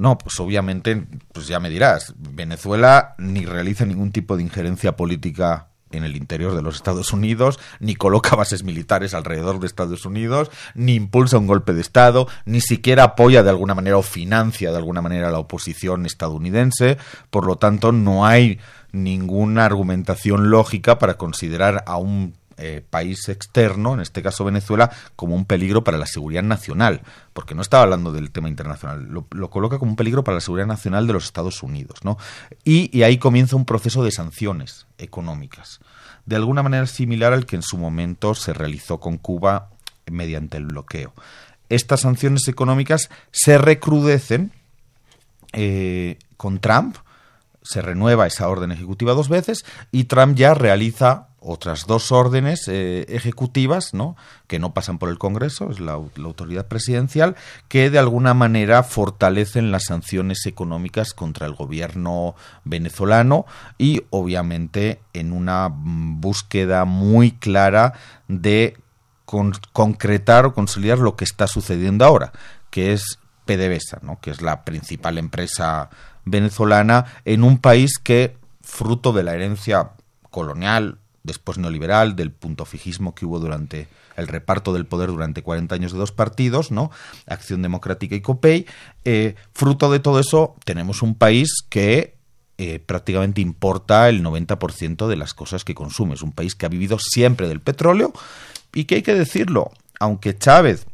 [0.00, 5.68] No, pues obviamente, pues ya me dirás, Venezuela ni realiza ningún tipo de injerencia política
[5.90, 10.50] en el interior de los Estados Unidos, ni coloca bases militares alrededor de Estados Unidos,
[10.74, 14.78] ni impulsa un golpe de Estado, ni siquiera apoya de alguna manera o financia de
[14.78, 16.96] alguna manera a la oposición estadounidense.
[17.28, 18.58] Por lo tanto, no hay
[18.92, 25.34] ninguna argumentación lógica para considerar a un eh, país externo, en este caso Venezuela, como
[25.34, 27.00] un peligro para la seguridad nacional,
[27.32, 30.66] porque no estaba hablando del tema internacional, lo, coloca como un peligro para la seguridad
[30.66, 32.18] nacional de los Estados Unidos, ¿no?
[32.62, 35.80] Y, ahí comienza un proceso de sanciones económicas,
[36.26, 39.70] de alguna manera similar al que en su momento se realizó con Cuba
[40.10, 41.14] mediante el bloqueo.
[41.70, 44.52] Estas sanciones económicas se recrudecen
[45.54, 46.96] eh, con Trump,
[47.62, 53.06] se renueva esa orden ejecutiva dos veces y Trump ya realiza otras dos órdenes eh,
[53.08, 54.16] ejecutivas, ¿no?
[54.46, 57.34] que no pasan por el Congreso, es la, autoridad presidencial,
[57.68, 63.46] que de alguna manera fortalecen las sanciones económicas contra el gobierno venezolano
[63.78, 67.94] y obviamente en una búsqueda muy clara
[68.28, 68.76] de
[69.72, 72.32] concretar o consolidar lo que está sucediendo ahora,
[72.70, 74.20] que es PDVSA, ¿no?
[74.20, 75.88] que es la principal empresa
[76.24, 79.90] venezolana en un país que, fruto de la herencia
[80.30, 85.74] colonial, después neoliberal, del punto fijismo que hubo durante el reparto del poder durante 40
[85.74, 86.90] años de dos partidos, ¿no?
[87.26, 88.66] Acción Democrática y COPEI.
[89.04, 92.14] Eh, fruto de todo eso, tenemos un país que
[92.58, 96.14] eh, prácticamente importa el 90% de las cosas que consume.
[96.14, 98.12] Es un país que ha vivido siempre del petróleo
[98.74, 100.86] y que hay que decirlo, aunque Chávez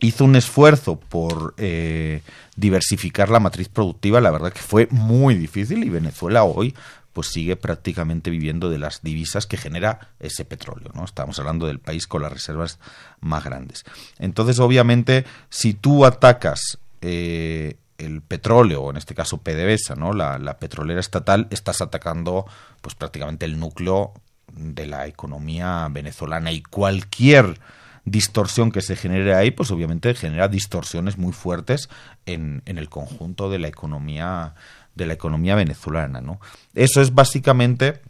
[0.00, 2.22] hizo un esfuerzo por eh,
[2.56, 6.74] diversificar la matriz productiva, la verdad que fue muy difícil y Venezuela hoy
[7.18, 11.04] pues sigue prácticamente viviendo de las divisas que genera ese petróleo, ¿no?
[11.04, 12.78] Estamos hablando del país con las reservas
[13.18, 13.84] más grandes.
[14.20, 20.12] Entonces, obviamente, si tú atacas eh, el petróleo, o en este caso PDVSA, ¿no?
[20.12, 22.46] La, petrolera estatal, estás atacando
[22.82, 24.12] pues prácticamente el núcleo
[24.52, 27.58] de la economía venezolana y cualquier
[28.04, 31.88] distorsión que se genere ahí, pues obviamente genera distorsiones muy fuertes
[32.26, 34.54] en, en el conjunto de la economía
[34.98, 36.20] de la economía venezolana.
[36.20, 36.40] ¿no?
[36.74, 38.02] Eso es básicamente,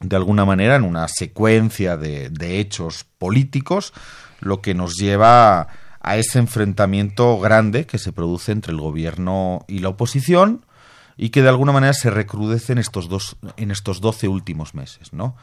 [0.00, 2.30] de alguna manera, en una secuencia de,
[2.60, 3.92] hechos políticos,
[4.40, 5.68] lo que nos lleva
[6.00, 10.64] a ese enfrentamiento grande que se produce entre el gobierno y la oposición
[11.16, 15.12] y que de alguna manera se recrudece en estos dos en estos 12 últimos meses,
[15.12, 15.34] ¿no?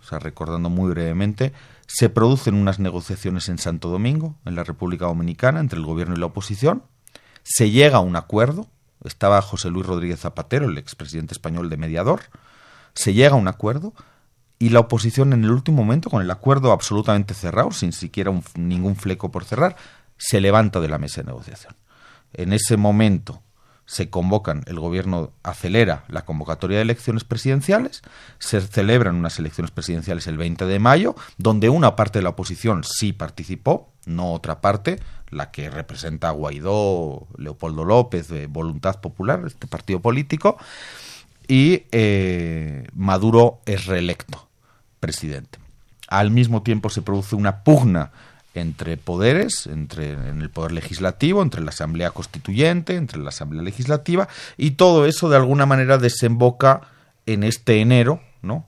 [0.00, 1.52] O sea, recordando muy brevemente,
[1.86, 6.18] se producen unas negociaciones en Santo Domingo, en la República Dominicana, entre el gobierno y
[6.18, 6.82] la oposición,
[7.42, 8.66] se llega a un acuerdo,
[9.04, 12.22] estaba José Luis Rodríguez Zapatero, el expresidente español de mediador,
[12.94, 13.94] se llega a un acuerdo
[14.58, 18.96] y la oposición en el último momento, con el acuerdo absolutamente cerrado, sin siquiera ningún
[18.96, 19.76] fleco por cerrar,
[20.18, 21.74] se levanta de la mesa de negociación.
[22.34, 23.42] En ese momento
[23.86, 28.02] se convocan, el gobierno acelera la convocatoria de elecciones presidenciales,
[28.38, 32.84] se celebran unas elecciones presidenciales el 20 de mayo, donde una parte de la oposición
[32.84, 39.42] sí participó, no otra parte, la que representa a Guaidó, Leopoldo López, de Voluntad Popular,
[39.46, 40.56] este partido político,
[41.46, 44.48] y eh, Maduro es reelecto
[45.00, 45.58] presidente.
[46.08, 48.10] Al mismo tiempo se produce una pugna
[48.54, 54.28] entre poderes, entre en el poder legislativo, entre la Asamblea Constituyente, entre la Asamblea Legislativa,
[54.56, 56.82] y todo eso de alguna manera desemboca
[57.26, 58.66] en este enero, ¿no?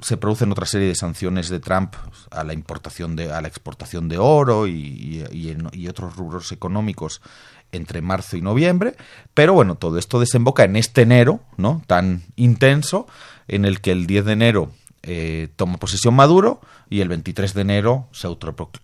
[0.00, 1.94] Se producen otra serie de sanciones de Trump
[2.30, 7.20] a la importación de a la exportación de oro y, y, otros rubros económicos
[7.72, 8.94] entre marzo y noviembre.
[9.34, 13.06] Pero bueno todo esto desemboca en este enero no tan intenso
[13.48, 17.60] en el que el 10 de enero eh, toma posesión Maduro y el 23 de
[17.60, 18.28] enero se,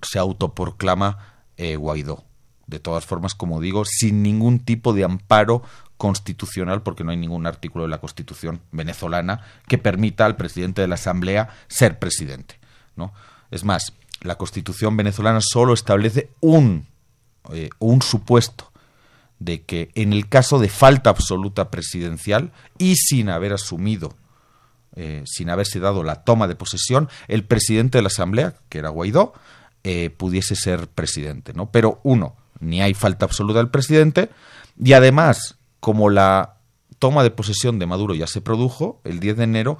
[0.03, 1.19] se autoproclama
[1.57, 2.25] eh, Guaidó.
[2.67, 5.63] De todas formas como digo sin ningún tipo de amparo
[5.97, 10.89] constitucional, porque no hay ningún artículo de la Constitución venezolana que permita al presidente de
[10.89, 12.59] la Asamblea ser presidente.
[12.97, 13.13] ¿no?
[13.51, 16.87] Es más, la Constitución venezolana solo establece un,
[17.53, 18.73] eh, un supuesto
[19.39, 24.17] de que en el caso de falta absoluta presidencial y sin haber asumido,
[24.97, 28.89] eh, sin haberse dado la toma de posesión, el presidente de la Asamblea, que era
[28.89, 29.35] Guaidó,
[29.83, 31.53] eh, pudiese ser presidente.
[31.53, 31.71] ¿no?
[31.71, 34.31] Pero uno, ni hay falta absoluta del presidente,
[34.83, 36.55] y además como la
[36.99, 39.79] toma de posesión de Maduro ya se produjo el 10 de enero,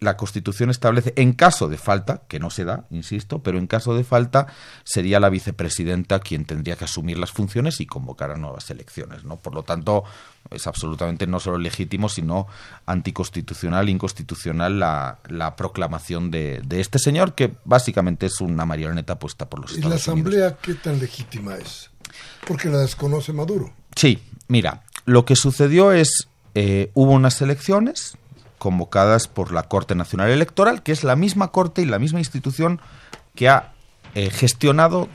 [0.00, 3.94] la Constitución establece, en caso de falta, que no se da, insisto, pero en caso
[3.94, 4.48] de falta
[4.82, 9.22] sería la vicepresidenta quien tendría que asumir las funciones y convocar a nuevas elecciones.
[9.22, 9.36] ¿no?
[9.36, 10.02] Por lo tanto,
[10.50, 12.48] es absolutamente no solo legítimo, sino
[12.84, 19.48] anticonstitucional, inconstitucional la, la proclamación de, de, este señor, que básicamente es una marioneta puesta
[19.48, 21.90] por los ¿Y la Asamblea qué tan legítima es?
[22.44, 23.72] Porque la desconoce Maduro.
[23.94, 28.16] Sí, mira, lo que sucedió es, eh, hubo unas elecciones
[28.58, 32.80] convocadas por la Corte Nacional Electoral, que es la misma Corte y la misma institución
[33.34, 33.72] que ha
[34.14, 35.08] eh, gestionado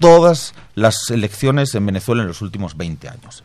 [0.00, 3.44] todas las elecciones en Venezuela en los últimos 20 años.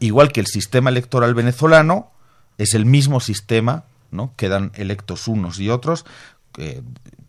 [0.00, 2.10] Igual que el sistema electoral venezolano
[2.58, 4.32] es el mismo sistema, ¿no?
[4.36, 6.04] Quedan electos unos y otros,
[6.58, 6.82] eh,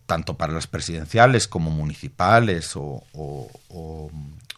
[0.06, 4.10] tanto para las presidenciales como municipales o, o,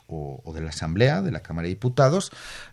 [0.08, 2.30] de la Asamblea, de la Cámara de Diputados,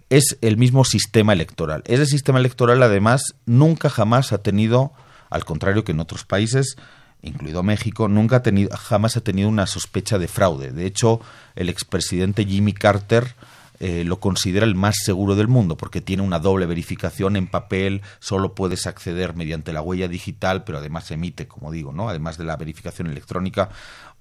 [0.09, 1.83] es el mismo sistema electoral.
[1.85, 4.91] Ese sistema electoral, además, nunca jamás ha tenido,
[5.29, 6.75] al contrario que en otros países,
[7.21, 10.71] incluido México, nunca ha tenido, jamás ha tenido una sospecha de fraude.
[10.71, 11.21] De hecho,
[11.55, 13.35] el expresidente Jimmy Carter
[13.79, 18.03] eh, lo considera el más seguro del mundo porque tiene una doble verificación en papel,
[18.19, 22.07] solo puedes acceder mediante la huella digital, pero además emite, como digo, ¿no?
[22.07, 23.69] además de la verificación electrónica,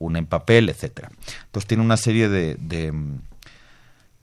[0.01, 1.11] una en papel, etcétera.
[1.45, 2.57] Entonces tiene una serie de,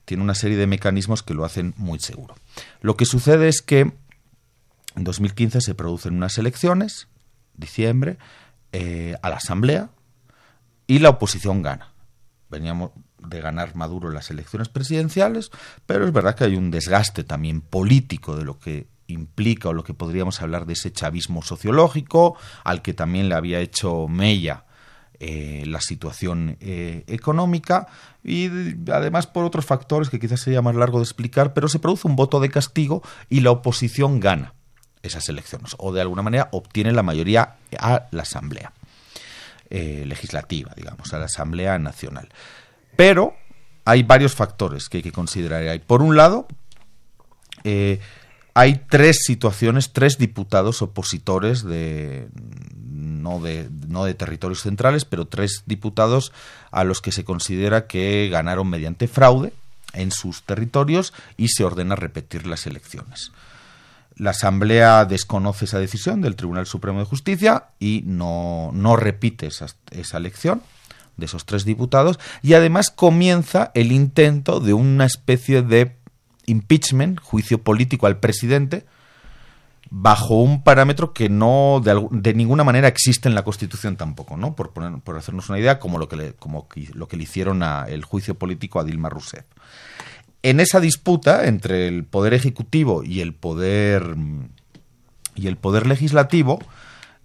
[0.04, 2.34] tiene una serie de mecanismos que lo hacen muy seguro.
[2.82, 3.92] Lo que sucede es que
[4.96, 7.08] en 2015 se producen unas elecciones,
[7.54, 8.18] diciembre,
[8.72, 9.90] eh, a la Asamblea
[10.86, 11.92] y la oposición gana.
[12.50, 15.50] Veníamos de ganar Maduro las elecciones presidenciales,
[15.86, 19.84] pero es verdad que hay un desgaste también político de lo que implica o lo
[19.84, 24.64] que podríamos hablar de ese chavismo sociológico, al que también le había hecho mella
[25.20, 27.88] eh, la situación eh, económica
[28.22, 28.48] y
[28.92, 32.14] además por otros factores que quizás sería más largo de explicar, pero se produce un
[32.14, 34.54] voto de castigo y la oposición gana
[35.02, 38.72] esas elecciones o de alguna manera obtiene la mayoría a la Asamblea
[39.70, 42.28] eh, Legislativa, digamos, a la Asamblea Nacional.
[42.94, 43.34] Pero
[43.84, 45.62] hay varios factores que hay que considerar.
[45.62, 46.46] Hay, por un lado,
[48.58, 52.28] hay tres situaciones, tres diputados opositores de
[52.74, 56.32] no, de no de territorios centrales, pero tres diputados
[56.72, 59.52] a los que se considera que ganaron mediante fraude
[59.92, 63.30] en sus territorios y se ordena repetir las elecciones.
[64.16, 69.66] La Asamblea desconoce esa decisión del Tribunal Supremo de Justicia y no, no repite esa,
[69.92, 70.62] esa elección
[71.16, 75.86] de esos tres diputados y además comienza el intento de una especie de
[76.48, 78.84] impeachment, juicio político al presidente,
[79.90, 84.54] bajo un parámetro que no de, ninguna manera existe en la Constitución tampoco, ¿no?
[84.54, 87.62] Por, poner, por hacernos una idea, como lo que le, como lo que le hicieron
[87.62, 89.46] a, el juicio político a Dilma Rousseff.
[90.42, 94.14] En esa disputa entre el poder ejecutivo y el poder
[95.34, 96.58] y el poder legislativo,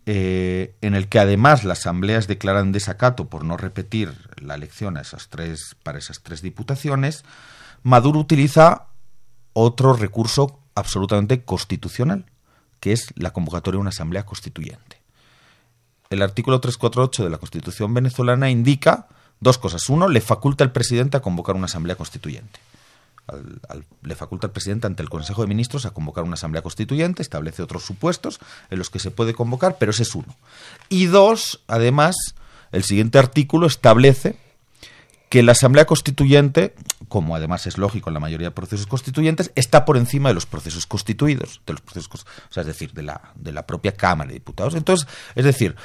[0.06, 5.02] eh, en el que además las asambleas declaran desacato por no repetir la elección a
[5.02, 7.24] esas tres, para esas tres diputaciones,
[7.84, 8.88] Maduro utiliza
[9.54, 12.26] otro recurso absolutamente constitucional,
[12.80, 15.02] que es la convocatoria de una asamblea constituyente.
[16.10, 19.08] El artículo 348 de la Constitución venezolana indica
[19.40, 19.90] dos cosas.
[19.90, 22.60] Uno, le faculta al presidente a convocar una asamblea constituyente
[24.04, 27.64] le faculta al presidente ante el Consejo de Ministros a convocar una asamblea constituyente, establece
[27.64, 28.40] otros supuestos
[28.70, 30.36] en los que se puede convocar, pero ese es uno.
[30.90, 32.16] Y dos, además,
[32.72, 34.38] el siguiente artículo establece
[35.34, 36.76] que la asamblea constituyente,
[37.08, 40.46] como además es lógico en la mayoría de procesos constituyentes, está por encima de los
[40.46, 44.28] procesos constituidos, de los procesos, o sea, es decir, de la, de la propia Cámara
[44.28, 44.76] de Diputados.
[44.76, 45.76] Entonces, es decir,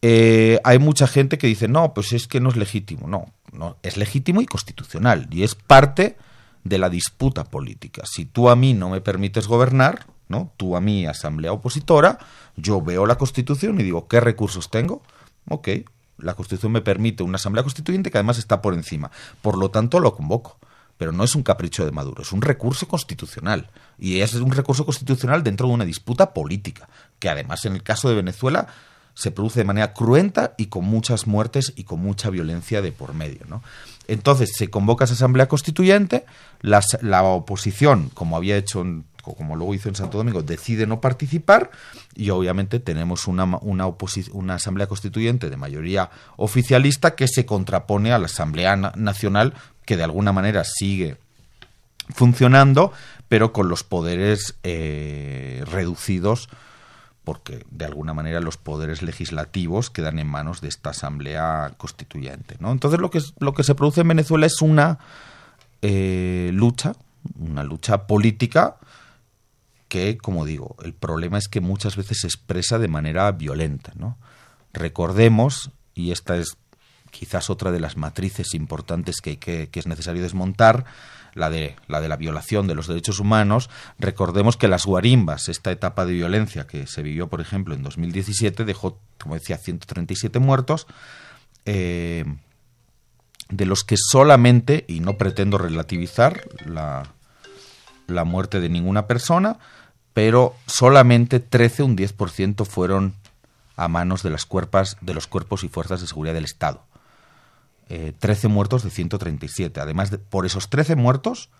[0.00, 3.06] eh, hay mucha gente que dice, no, pues es que no es legítimo.
[3.06, 6.16] No, no, es legítimo y constitucional, y es parte
[6.62, 8.04] de la disputa política.
[8.06, 10.50] Si tú a mí no me permites gobernar, ¿no?
[10.56, 12.16] Tú a mí, asamblea opositora,
[12.56, 15.02] yo veo la Constitución y digo, ¿qué recursos tengo?
[15.50, 15.68] Ok,
[16.18, 19.10] la Constitución me permite una asamblea constituyente que además está por encima.
[19.42, 20.58] Por lo tanto, lo convoco.
[20.96, 23.68] Pero no es un capricho de Maduro, es un recurso constitucional.
[23.98, 28.08] Y es un recurso constitucional dentro de una disputa política, que además en el caso
[28.08, 28.68] de Venezuela
[29.14, 33.12] se produce de manera cruenta y con muchas muertes y con mucha violencia de por
[33.14, 33.40] medio.
[33.48, 33.62] ¿no?
[34.06, 36.26] Entonces se convoca esa asamblea constituyente,
[36.60, 38.84] la oposición, como había hecho
[39.32, 41.70] como luego hizo en Santo Domingo, decide no participar
[42.14, 48.26] y obviamente tenemos una, una, asamblea constituyente de mayoría oficialista que se contrapone a la
[48.26, 49.54] Asamblea Nacional
[49.86, 51.16] que de alguna manera sigue
[52.10, 52.92] funcionando,
[53.28, 56.48] pero con los poderes eh, reducidos
[57.24, 62.56] porque de alguna manera los poderes legislativos quedan en manos de esta asamblea constituyente.
[62.60, 62.70] ¿no?
[62.70, 64.98] Entonces lo que, lo que se produce en Venezuela es una
[65.80, 66.92] eh, lucha,
[67.38, 68.76] una lucha política
[69.88, 73.92] que, como digo, el problema es que muchas veces se expresa de manera violenta.
[73.96, 74.18] ¿no?
[74.72, 76.56] Recordemos, y esta es
[77.10, 80.84] quizás otra de las matrices importantes que, que, es necesario desmontar,
[81.34, 85.72] la de, la de la violación de los derechos humanos, recordemos que las guarimbas, esta
[85.72, 90.86] etapa de violencia que se vivió, por ejemplo, en 2017, dejó, como decía, 137 muertos,
[91.66, 92.24] eh,
[93.48, 97.14] de los que solamente, y no pretendo relativizar la,
[98.06, 99.58] la muerte de ninguna persona,
[100.12, 103.14] pero solamente 13, un 10% fueron
[103.76, 106.84] a manos de las cuerpas, de los cuerpos y fuerzas de seguridad del Estado
[107.88, 109.80] eh, 13 muertos de 137.
[109.80, 111.50] Además, de, por esos 13 muertos,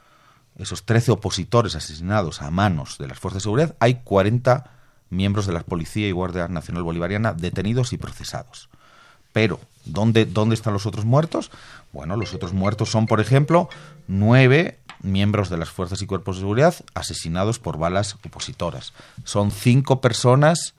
[0.57, 4.71] esos 13 opositores asesinados a manos de las fuerzas de seguridad, hay 40
[5.11, 8.69] miembros de la Policía y Guardia Nacional Bolivariana detenidos y procesados.
[9.33, 11.51] Pero, ¿dónde, ¿dónde están los otros muertos?
[11.93, 13.69] Bueno, los otros muertos son, por ejemplo,
[14.07, 18.93] nueve miembros de las fuerzas y cuerpos de seguridad asesinados por balas opositoras.
[19.25, 20.75] Son cinco personas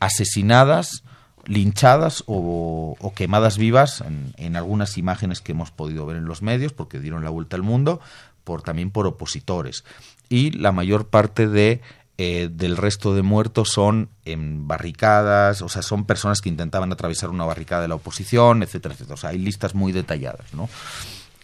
[0.00, 1.02] asesinadas
[1.46, 4.02] linchadas o, quemadas vivas
[4.36, 7.62] en, algunas imágenes que hemos podido ver en los medios porque dieron la vuelta al
[7.62, 8.00] mundo
[8.44, 9.84] por también por opositores.
[10.28, 11.80] Y la mayor parte de
[12.16, 17.28] eh, del resto de muertos son en barricadas, o sea, son personas que intentaban atravesar
[17.28, 19.14] una barricada de la oposición, etcétera, etcétera.
[19.14, 20.68] O sea, hay listas muy detalladas, ¿no?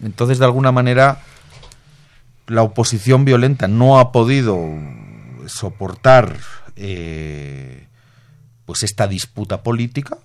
[0.01, 1.23] Entonces, de alguna manera,
[2.51, 4.59] la oposición violenta no ha podido
[5.47, 6.35] soportar
[6.75, 7.87] eh,
[8.65, 10.17] pues esta disputa política,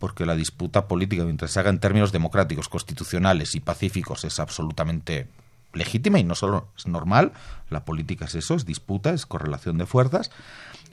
[0.00, 5.28] porque la disputa política, mientras se haga en términos democráticos, constitucionales y pacíficos, es absolutamente
[5.72, 7.32] legítima y no solo es normal,
[7.70, 10.32] la política es eso, es disputa, es correlación de fuerzas,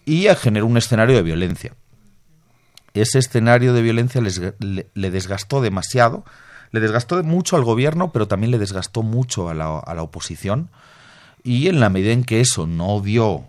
[0.06, 1.74] y generó un escenario de violencia.
[2.94, 6.26] Ese escenario de violencia le, desgastó demasiado,
[6.72, 10.70] le desgastó mucho al gobierno, pero también le desgastó mucho a la, a la oposición,
[11.44, 13.46] y en la medida en que eso no dio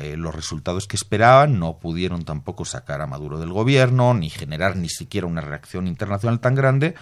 [0.00, 4.76] eh, los resultados que esperaban, no pudieron tampoco sacar a Maduro del gobierno, ni generar
[4.76, 6.94] ni siquiera una reacción internacional tan grande,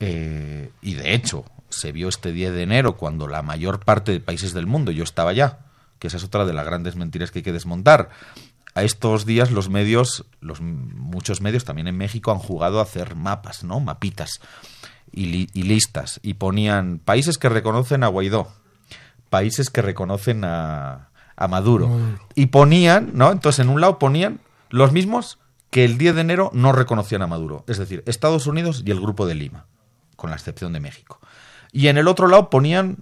[0.00, 4.20] eh, y de hecho, se vio este 10 de enero cuando la mayor parte de
[4.20, 5.58] países del mundo, yo estaba ya,
[5.98, 8.10] que esa es otra de las grandes mentiras que hay que desmontar.
[8.78, 13.16] A estos días los medios, los muchos medios también en México han jugado a hacer
[13.16, 13.80] mapas, ¿no?
[13.80, 14.40] Mapitas
[15.10, 18.52] y, y listas y ponían países que reconocen a Guaidó,
[19.30, 21.90] países que reconocen a, a Maduro
[22.36, 23.32] y ponían, ¿no?
[23.32, 24.38] Entonces en un lado ponían
[24.70, 28.84] los mismos que el 10 de enero no reconocían a Maduro, es decir, Estados Unidos
[28.86, 29.66] y el Grupo de Lima,
[30.14, 31.18] con la excepción de México.
[31.72, 32.98] Y en el otro lado ponían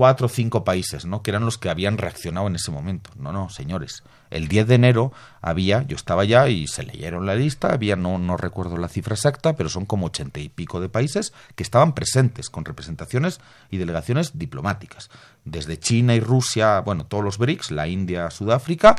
[0.00, 1.22] cuatro o cinco países, ¿no?
[1.22, 3.10] Que eran los que habían reaccionado en ese momento.
[3.16, 4.02] No, no, señores.
[4.30, 8.16] El 10 de enero había, yo estaba allá y se leyeron la lista, había, no,
[8.16, 11.92] no recuerdo la cifra exacta, pero son como ochenta y pico de países que estaban
[11.92, 15.10] presentes con representaciones y delegaciones diplomáticas.
[15.44, 18.96] Desde China y Rusia, bueno, todos los BRICS, la India, Sudáfrica,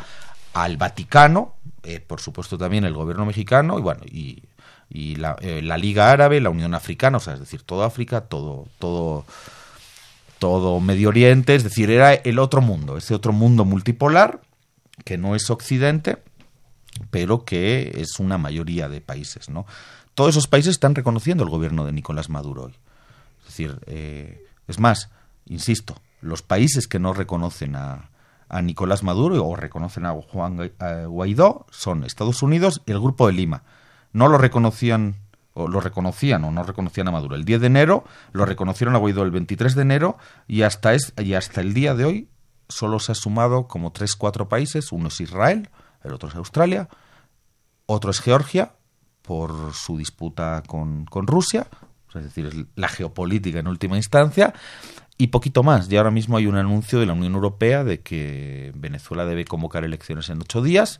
[0.54, 4.43] al Vaticano, eh, por supuesto también el gobierno mexicano, y bueno, y
[4.93, 8.68] y eh, la, Liga Árabe, la Unión Africana, o sea, es decir, todo África, todo,
[8.78, 9.26] todo,
[10.41, 14.41] todo Medio Oriente, es decir, era el otro mundo, ese otro mundo multipolar
[15.05, 16.17] que no es Occidente,
[17.11, 19.67] pero que es una mayoría de países, ¿no?
[20.15, 22.73] Todos esos países están reconociendo el gobierno de Nicolás Maduro hoy.
[23.41, 25.11] Es decir, eh, es más,
[25.45, 28.09] insisto, los países que no reconocen a,
[28.49, 30.71] a Nicolás Maduro o reconocen a Juan
[31.07, 33.61] Guaidó son Estados Unidos y el Grupo de Lima
[34.11, 35.17] no lo reconocían
[35.54, 37.36] o lo reconocían o no reconocían a Maduro.
[37.36, 41.14] El 10 de enero, lo reconocieron a Guaidó el 23 de enero y hasta, es,
[41.18, 42.30] y hasta el día de hoy
[42.70, 45.70] solo se ha sumado como tres, cuatro países, uno es Israel,
[46.04, 46.88] el otro es Australia,
[47.86, 48.74] otro es Georgia
[49.22, 51.68] por su disputa con, con Rusia,
[52.16, 54.54] es decir, la geopolítica en última instancia,
[55.18, 55.89] y poquito más.
[55.91, 59.84] Y ahora mismo hay un anuncio de la Unión Europea de que Venezuela debe convocar
[59.84, 60.99] elecciones en ocho días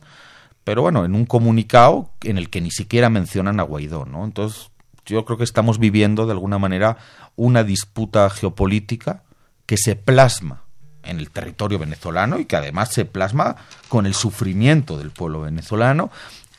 [0.64, 4.24] pero bueno, en un comunicado en el que ni siquiera mencionan a Guaidó, ¿no?
[4.24, 4.70] Entonces,
[5.04, 6.96] yo creo que estamos viviendo de alguna manera
[7.36, 9.22] una disputa geopolítica
[9.66, 10.62] que se plasma
[11.02, 13.56] en el territorio venezolano y que además se plasma
[13.88, 16.10] con el sufrimiento del pueblo venezolano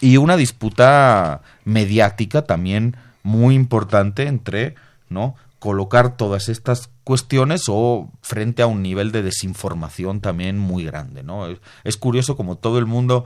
[0.02, 4.76] y una disputa mediática también muy importante entre,
[5.10, 5.36] ¿no?
[5.60, 11.48] colocar todas estas cuestiones o frente a un nivel de desinformación también muy grande, ¿no?
[11.86, 13.24] es curioso como todo el mundo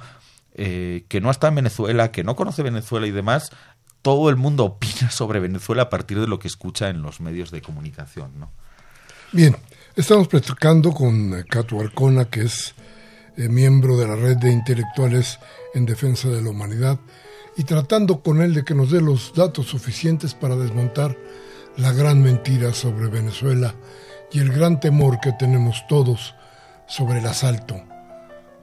[0.60, 3.52] eh, que no está en Venezuela, que no conoce Venezuela y demás,
[4.02, 7.52] todo el mundo opina sobre Venezuela a partir de lo que escucha en los medios
[7.52, 8.40] de comunicación.
[8.40, 8.52] ¿no?
[9.32, 9.56] Bien,
[9.96, 12.74] estamos platicando con Cato Arcona, que es
[13.38, 15.40] eh, miembro de la red de intelectuales
[15.76, 17.00] en defensa de la humanidad,
[17.56, 21.16] y tratando con él de que nos dé los datos suficientes para desmontar
[21.76, 23.76] la gran mentira sobre Venezuela
[24.32, 26.34] y el gran temor que tenemos todos
[26.88, 27.80] sobre el asalto,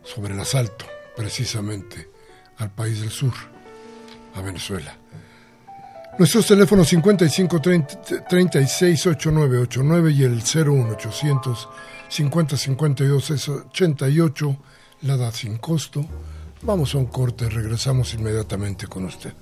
[0.03, 0.87] sobre el asalto
[1.17, 2.09] precisamente
[2.59, 3.33] al país del sur,
[4.35, 4.97] a Venezuela.
[6.19, 11.69] Nuestros teléfonos 55 36 8989 y el 01800
[12.09, 14.57] 50 52 88,
[15.03, 16.07] la edad sin costo.
[16.63, 19.33] Vamos a un corte, regresamos inmediatamente con usted.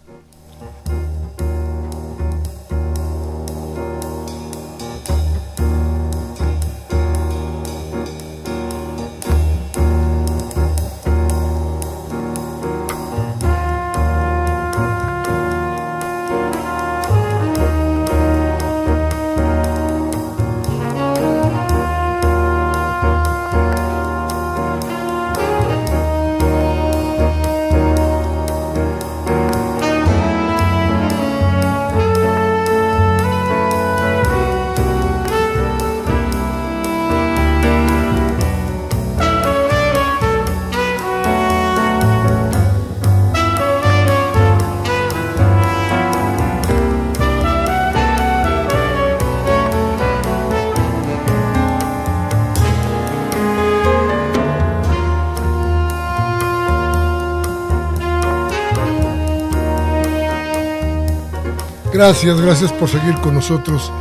[62.04, 63.92] Gracias, gracias por seguir con nosotros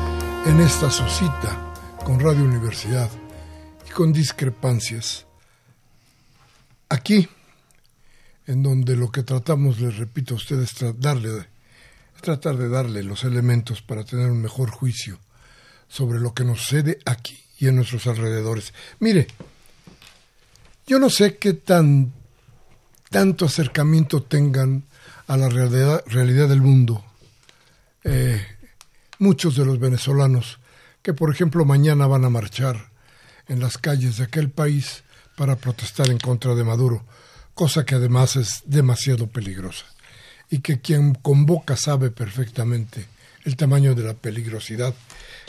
[0.48, 1.72] en esta su cita
[2.04, 3.12] con Radio Universidad
[3.88, 5.28] y con discrepancias.
[6.90, 7.30] Aquí,
[8.48, 11.46] en donde lo que tratamos, les repito a ustedes, darle,
[12.20, 15.20] tratar de darle los elementos para tener un mejor juicio
[15.88, 18.74] sobre lo que nos sucede aquí y en nuestros alrededores.
[19.00, 19.28] Mire,
[20.88, 22.14] yo no sé qué tan
[23.12, 24.86] tanto acercamiento tengan
[25.28, 27.06] a la realidad, realidad del mundo
[28.04, 28.46] eh,
[29.20, 30.60] muchos de los venezolanos
[31.02, 32.92] que, por ejemplo, mañana van a marchar
[33.48, 35.04] en las calles de aquel país
[35.36, 37.06] para protestar en contra de Maduro,
[37.54, 39.86] cosa que además es demasiado peligrosa
[40.50, 43.08] y que quien convoca sabe perfectamente
[43.46, 44.94] el tamaño de la peligrosidad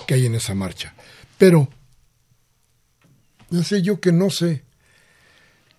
[0.06, 0.94] que hay en esa marcha.
[1.36, 1.68] Pero,
[3.50, 4.64] no sé yo que no sé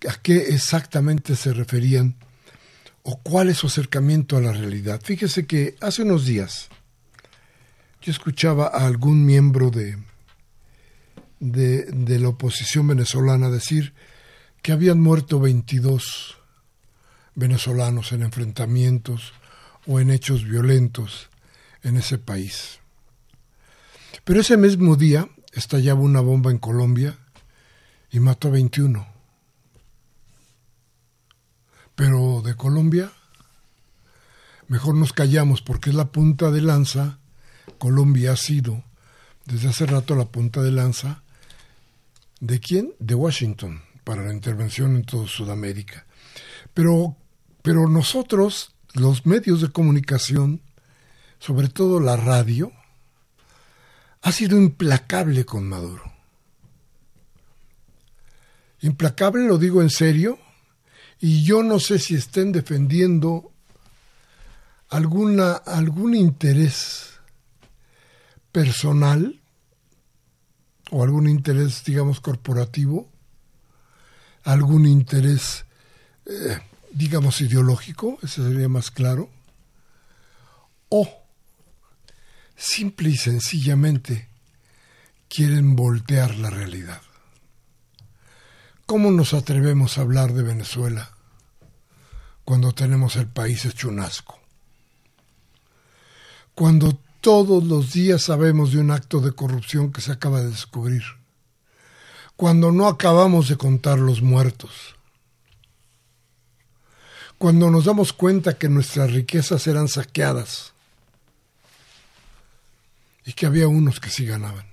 [0.08, 2.16] a qué exactamente se referían
[3.04, 5.00] o cuál es su acercamiento a la realidad.
[5.04, 6.68] Fíjese que hace unos días
[8.00, 9.98] yo escuchaba a algún miembro de,
[11.38, 13.92] de, la oposición venezolana decir
[14.62, 16.38] que habían muerto 22
[17.34, 19.34] venezolanos en enfrentamientos
[19.86, 21.28] o en hechos violentos
[21.82, 22.80] en ese país.
[24.24, 27.18] Pero ese mismo día estallaba una bomba en Colombia
[28.10, 29.13] y mató a 21
[31.94, 33.12] pero de Colombia,
[34.68, 37.18] mejor nos callamos porque es la punta de lanza.
[37.78, 38.82] Colombia ha sido
[39.44, 41.22] desde hace rato la punta de lanza.
[42.40, 42.92] ¿De quién?
[42.98, 46.06] De Washington, para la intervención en toda Sudamérica.
[46.72, 47.16] Pero,
[47.62, 50.60] pero nosotros, los medios de comunicación,
[51.38, 52.72] sobre todo la radio,
[54.22, 56.12] ha sido implacable con Maduro.
[58.80, 60.38] Implacable, lo digo en serio,
[61.26, 63.50] y yo no sé si estén defendiendo
[64.90, 67.14] alguna, algún interés
[68.52, 69.40] personal
[70.90, 73.10] o algún interés, digamos, corporativo,
[74.42, 75.64] algún interés,
[76.26, 76.58] eh,
[76.92, 79.30] digamos, ideológico, ese sería más claro,
[80.90, 81.08] o
[82.54, 84.28] simple y sencillamente
[85.30, 87.00] quieren voltear la realidad.
[88.84, 91.13] ¿Cómo nos atrevemos a hablar de Venezuela
[92.44, 94.38] cuando tenemos el país hecho un asco.
[96.54, 101.02] Cuando todos los días sabemos de un acto de corrupción que se acaba de descubrir.
[102.36, 104.94] Cuando no acabamos de contar los muertos.
[107.38, 110.72] Cuando nos damos cuenta que nuestras riquezas eran saqueadas
[113.24, 114.66] y que había unos que sí ganaban.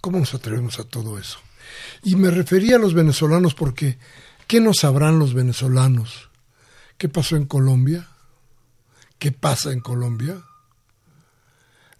[0.00, 1.38] ¿Cómo nos atrevemos a todo eso?
[2.02, 3.98] Y me refería a los venezolanos porque
[4.52, 6.28] ¿Qué no sabrán los venezolanos?
[6.98, 8.08] ¿Qué pasó en Colombia?
[9.18, 10.42] ¿Qué pasa en Colombia?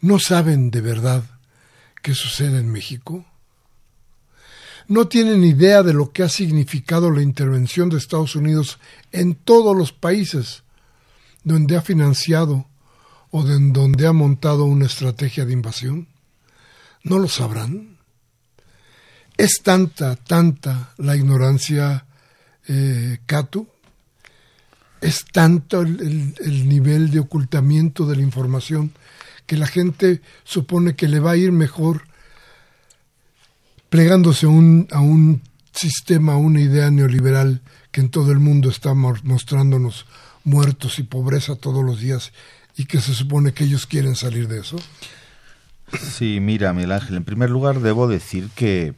[0.03, 1.25] ¿No saben de verdad
[2.03, 3.25] qué sucede en México?
[4.87, 8.79] ¿No tienen idea de lo que ha significado la intervención de Estados Unidos
[9.13, 10.63] en todos los países
[11.45, 12.67] donde ha financiado
[13.31, 16.07] o donde ha montado una estrategia de invasión?
[17.03, 17.97] ¿No lo sabrán?
[19.39, 22.05] Es tanta, tanta la ignorancia
[22.69, 23.19] eh,
[25.01, 28.93] es tanto el, nivel de ocultamiento de la información
[29.47, 32.03] que la gente supone que le va a ir mejor
[33.89, 35.43] plegándose un, a un
[35.73, 37.61] sistema, a una idea neoliberal
[37.91, 40.07] que en todo el mundo está mostrándonos
[40.45, 42.33] muertos y pobreza todos los días
[42.77, 44.77] y que se supone que ellos quieren salir de eso?
[46.01, 48.95] Sí, mira, Miguel Ángel, en primer lugar debo decir que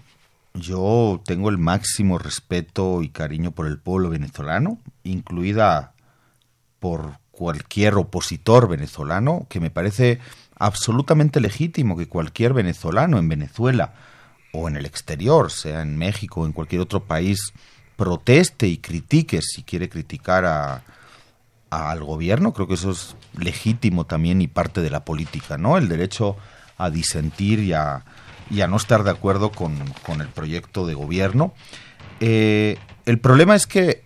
[0.55, 5.93] yo tengo el máximo respeto y cariño por el pueblo venezolano, incluida
[6.79, 10.21] por cualquier opositor venezolano, que me parece
[10.57, 13.95] absolutamente legítimo que cualquier venezolano en Venezuela
[14.53, 17.53] o en el exterior, sea en México o en cualquier otro país,
[17.97, 20.85] proteste y critique si quiere criticar a,
[21.71, 22.53] al gobierno.
[22.53, 25.77] Creo que eso es legítimo también y parte de la política, ¿no?
[25.77, 26.37] El derecho
[26.79, 28.05] a disentir y a,
[28.51, 29.77] y a no estar de acuerdo con,
[30.21, 31.55] el proyecto de gobierno.
[32.21, 34.05] Eh, el problema es que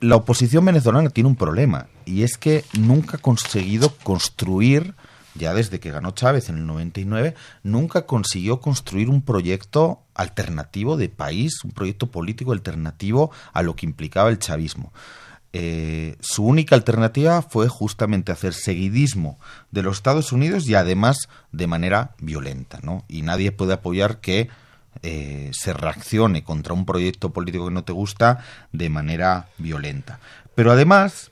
[0.00, 4.94] la oposición venezolana tiene un problema y es que nunca ha conseguido construir,
[5.34, 11.08] ya desde que ganó Chávez en el 99, nunca consiguió construir un proyecto alternativo de
[11.08, 14.92] país, un proyecto político alternativo a lo que implicaba el chavismo.
[15.52, 19.38] Eh, su única alternativa fue justamente hacer seguidismo
[19.70, 23.04] de los Estados Unidos y además de manera violenta, ¿no?
[23.08, 24.48] Y nadie puede apoyar que
[25.02, 30.20] eh, se reaccione contra un proyecto político que no te gusta de manera violenta.
[30.54, 31.30] Pero además,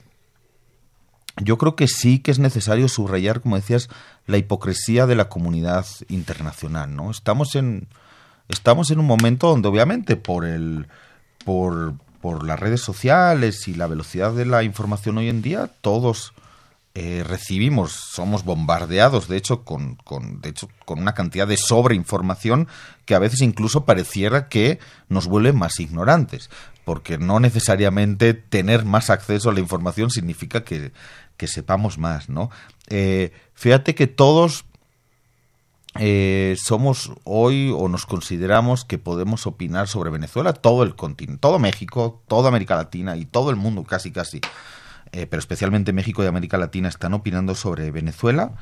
[1.37, 3.89] yo creo que sí que es necesario subrayar, como decías,
[4.27, 7.11] la hipocresía de la comunidad internacional, ¿no?
[7.11, 7.89] Estamos en
[8.49, 10.87] estamos en un momento donde obviamente por el
[11.45, 11.95] por,
[12.25, 16.33] por las redes sociales y la velocidad de la información hoy en día, todos
[16.95, 22.66] eh, recibimos, somos bombardeados, de hecho, con, con, de hecho, con una cantidad de sobreinformación
[23.05, 24.79] que a veces incluso pareciera que
[25.11, 26.49] nos vuelve más ignorantes,
[26.87, 30.93] porque no necesariamente tener más acceso a la información significa que,
[31.37, 32.51] que sepamos más, ¿no?
[32.89, 34.64] Eh, fíjate que todos
[36.01, 41.61] eh, somos hoy o nos consideramos que podemos opinar sobre Venezuela, todo el continente, todo
[41.61, 44.40] México, toda América Latina y todo el mundo casi casi,
[45.12, 48.57] eh, pero especialmente México y América Latina están opinando sobre Venezuela,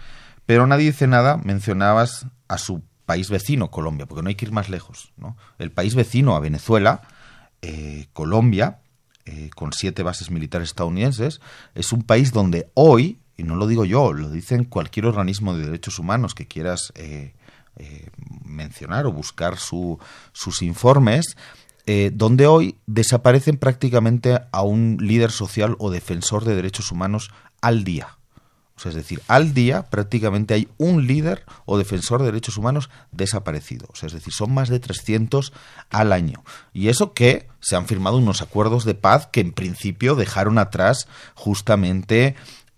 [0.45, 4.53] pero nadie dice nada, mencionabas a su país vecino, Colombia, porque no hay que ir
[4.53, 5.37] más lejos, ¿no?
[5.59, 7.01] El país vecino a Venezuela,
[7.63, 8.79] eh, Colombia,
[9.55, 11.41] con siete bases militares estadounidenses,
[11.77, 15.65] es un país donde hoy y no lo digo yo, lo dicen cualquier organismo de
[15.65, 17.35] derechos humanos que quieras eh,
[17.77, 18.11] eh,
[18.45, 21.37] mencionar o buscar sus informes,
[21.87, 27.31] eh, donde hoy desaparecen prácticamente a un líder social o defensor de derechos humanos
[27.61, 28.19] al día.
[28.77, 32.91] O sea, es decir, al día prácticamente hay un líder o defensor de derechos humanos
[33.11, 33.87] desaparecido.
[33.93, 35.53] O sea, es decir, son más de 300
[35.91, 36.43] al año.
[36.73, 41.07] Y eso que se han firmado unos acuerdos de paz que en principio dejaron atrás
[41.35, 42.35] justamente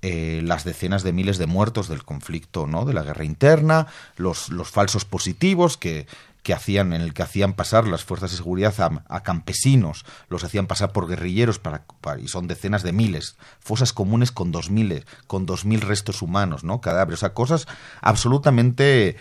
[0.06, 2.84] eh, las decenas de miles de muertos del conflicto, ¿no?
[2.84, 3.86] De la guerra interna,
[4.16, 6.06] los, falsos positivos que,
[6.54, 8.74] hacían, en el que hacían pasar las fuerzas de seguridad
[9.08, 11.86] a, campesinos, los hacían pasar por guerrilleros para,
[12.22, 16.64] y son decenas de miles, fosas comunes con dos miles, con dos mil restos humanos,
[16.64, 16.82] ¿no?
[16.82, 17.66] Cadáveres, o sea, cosas
[18.02, 19.16] absolutamente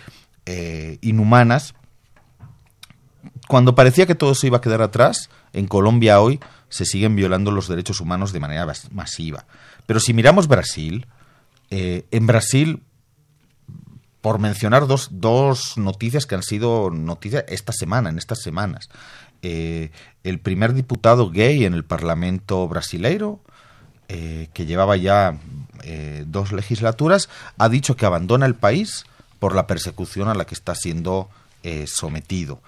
[0.46, 1.76] eh, inhumanas.
[3.48, 7.52] Cuando parecía que todo eso iba a quedar atrás, en Colombia hoy se siguen violando
[7.52, 9.46] los derechos humanos de manera masiva.
[9.86, 11.08] Pero si miramos Brasil,
[11.70, 12.84] eh, en Brasil,
[14.22, 18.90] por mencionar dos, dos, noticias que han sido noticias esta semana, en estas semanas,
[19.42, 19.92] eh,
[20.24, 23.42] el primer diputado gay en el Parlamento brasileiro,
[24.08, 25.38] eh, que llevaba ya
[26.26, 27.28] dos legislaturas,
[27.58, 29.06] ha dicho que abandona el país
[29.40, 31.30] por la persecución a la que está siendo
[31.88, 32.62] sometido.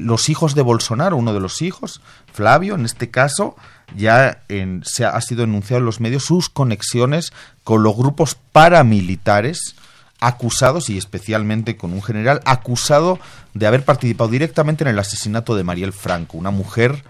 [0.00, 2.00] Los hijos de Bolsonaro, uno de los hijos,
[2.32, 3.56] Flavio, en este caso,
[3.96, 7.32] ya en, se ha, sido enunciado en los medios sus conexiones
[7.64, 9.76] con los grupos paramilitares
[10.20, 13.18] acusados y especialmente con un general acusado
[13.54, 17.04] de haber participado directamente en el asesinato de Mariel Franco, una mujer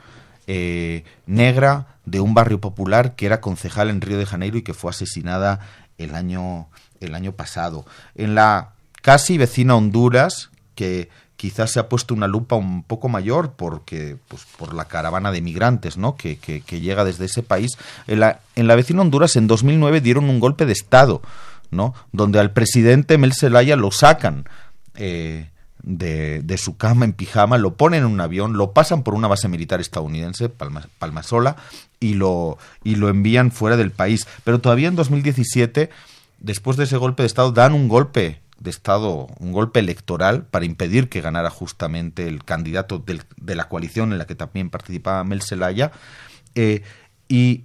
[0.47, 4.75] eh, negra de un barrio popular que era concejal en Río de Janeiro y que
[4.75, 5.61] fue asesinada
[5.99, 6.69] el año,
[7.01, 7.85] el año pasado.
[8.15, 11.09] En la casi vecina Honduras, que
[11.41, 15.41] quizás se ha puesto una lupa un poco mayor porque pues, por la caravana de
[15.41, 16.15] migrantes ¿no?
[16.15, 16.37] que,
[16.69, 17.79] llega desde ese país.
[18.07, 21.23] En la, en vecina Honduras en 2009 dieron un golpe de Estado,
[21.71, 21.95] ¿no?
[22.13, 24.51] donde al presidente Mel Zelaya lo sacan
[24.97, 25.49] eh,
[25.83, 29.27] de, de, su cama en pijama, lo ponen en un avión, lo pasan por una
[29.27, 31.57] base militar estadounidense, Palma, Palmasola,
[32.01, 34.29] y lo, y lo envían fuera del país.
[34.45, 35.89] Pero todavía en 2017,
[36.39, 40.65] después de ese golpe de Estado, dan un golpe de Estado, un golpe electoral para
[40.65, 43.03] impedir que ganara justamente el candidato
[43.37, 45.91] de la coalición en la que también participaba Mel Zelaya,
[46.55, 46.83] eh,
[47.29, 47.65] y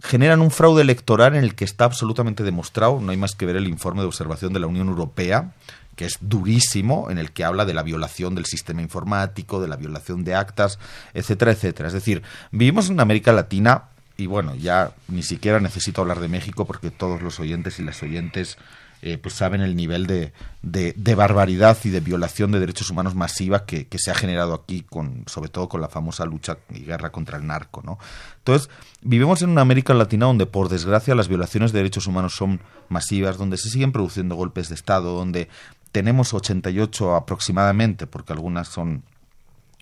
[0.00, 3.56] generan un fraude electoral en el que está absolutamente demostrado, no hay más que ver
[3.56, 5.54] el informe de observación de la Unión Europea,
[5.96, 9.76] que es durísimo, en el que habla de la violación del sistema informático, de la
[9.76, 10.78] violación de actas,
[11.14, 11.86] etcétera, etcétera.
[11.86, 13.84] Es decir, vivimos en América Latina
[14.16, 18.02] y bueno, ya ni siquiera necesito hablar de México porque todos los oyentes y las
[18.02, 18.58] oyentes
[19.06, 20.32] eh, pues saben el nivel de,
[20.62, 25.24] de, barbaridad y de violación de derechos humanos masiva que, se ha generado aquí, con,
[25.26, 27.82] sobre todo con la famosa lucha y guerra contra el narco.
[27.84, 27.98] ¿no?
[28.38, 28.70] Entonces,
[29.02, 33.36] vivimos en una América Latina donde, por desgracia, las violaciones de derechos humanos son masivas,
[33.36, 35.50] donde se siguen produciendo golpes de Estado, donde
[35.92, 39.02] tenemos 88 aproximadamente, porque algunas son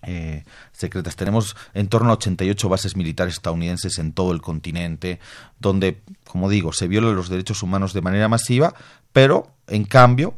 [0.05, 0.43] eh,
[0.73, 1.15] secretas.
[1.15, 5.21] Tenemos en torno a 88 bases militares estadounidenses en todo el continente,
[5.59, 8.75] donde, como digo, se violan los derechos humanos de manera masiva,
[9.13, 10.33] pero, en cambio,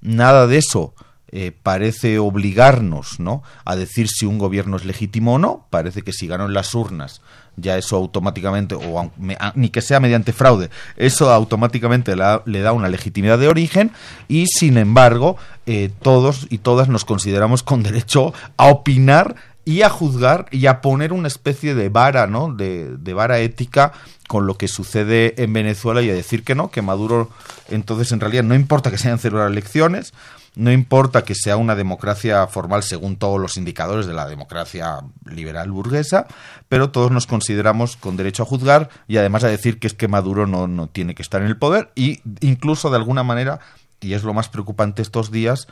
[0.00, 0.94] nada de eso
[1.34, 3.42] eh, parece obligarnos ¿no?
[3.64, 5.66] a decir si un gobierno es legítimo o no.
[5.70, 7.22] Parece que si ganó en las urnas,
[7.56, 9.10] ya eso automáticamente, o
[9.54, 13.92] ni que sea mediante fraude, eso automáticamente le da una legitimidad de origen
[14.28, 19.34] y, sin embargo, eh, todos y todas nos consideramos con derecho a opinar
[19.64, 22.52] y a juzgar y a poner una especie de vara, ¿no?
[22.52, 23.92] De, vara ética
[24.28, 27.30] con lo que sucede en Venezuela y a decir que no, que Maduro
[27.68, 30.14] entonces en realidad no importa que se hayan celebrado elecciones,
[30.54, 35.70] no importa que sea una democracia formal según todos los indicadores de la democracia liberal
[35.70, 36.26] burguesa,
[36.68, 40.08] pero todos nos consideramos con derecho a juzgar y además a decir que es que
[40.08, 43.60] Maduro no, no tiene que estar en el poder y incluso de alguna manera,
[44.00, 45.68] y es lo más preocupante estos días,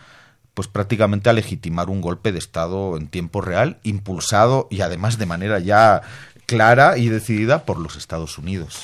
[0.60, 5.24] pues prácticamente a legitimar un golpe de Estado en tiempo real, impulsado y además de
[5.24, 6.02] manera ya
[6.44, 8.82] clara y decidida por los Estados Unidos.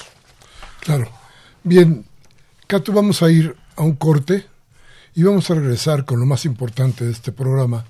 [0.80, 1.10] Claro.
[1.64, 2.06] Bien,
[2.66, 4.46] Cato, vamos a ir a un corte
[5.14, 7.84] y vamos a regresar con lo más importante de este programa,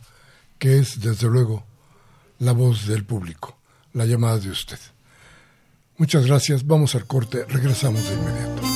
[0.58, 1.64] que es, desde luego,
[2.40, 3.56] la voz del público,
[3.92, 4.80] la llamada de usted.
[5.96, 8.75] Muchas gracias, vamos al corte, regresamos de inmediato.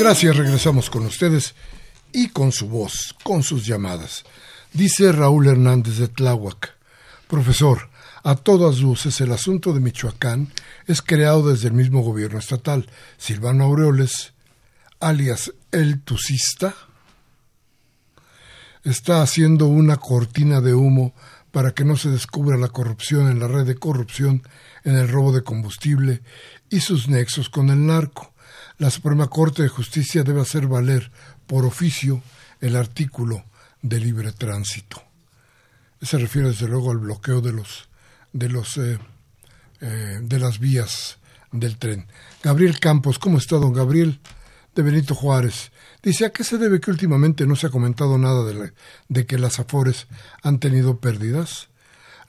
[0.00, 1.54] Gracias, regresamos con ustedes
[2.10, 4.24] y con su voz, con sus llamadas.
[4.72, 6.74] Dice Raúl Hernández de Tláhuac,
[7.28, 7.90] profesor,
[8.22, 10.54] a todas luces el asunto de Michoacán
[10.86, 12.88] es creado desde el mismo gobierno estatal.
[13.18, 14.32] Silvano Aureoles,
[15.00, 16.74] alias el Tucista,
[18.82, 21.12] está haciendo una cortina de humo
[21.50, 24.44] para que no se descubra la corrupción en la red de corrupción,
[24.82, 26.22] en el robo de combustible
[26.70, 28.29] y sus nexos con el narco
[28.80, 31.10] la Suprema Corte de Justicia debe hacer valer
[31.46, 32.22] por oficio
[32.62, 33.44] el artículo
[33.82, 35.02] de libre tránsito.
[36.00, 37.90] Se refiere desde luego al bloqueo de los
[38.32, 38.98] de los eh,
[39.82, 41.18] eh, de las vías
[41.52, 42.06] del tren.
[42.42, 44.18] Gabriel Campos, ¿cómo está don Gabriel?
[44.74, 45.72] De Benito Juárez.
[46.02, 48.72] Dice, ¿a qué se debe que últimamente no se ha comentado nada de,
[49.08, 50.06] de que las afores
[50.42, 51.68] han tenido pérdidas?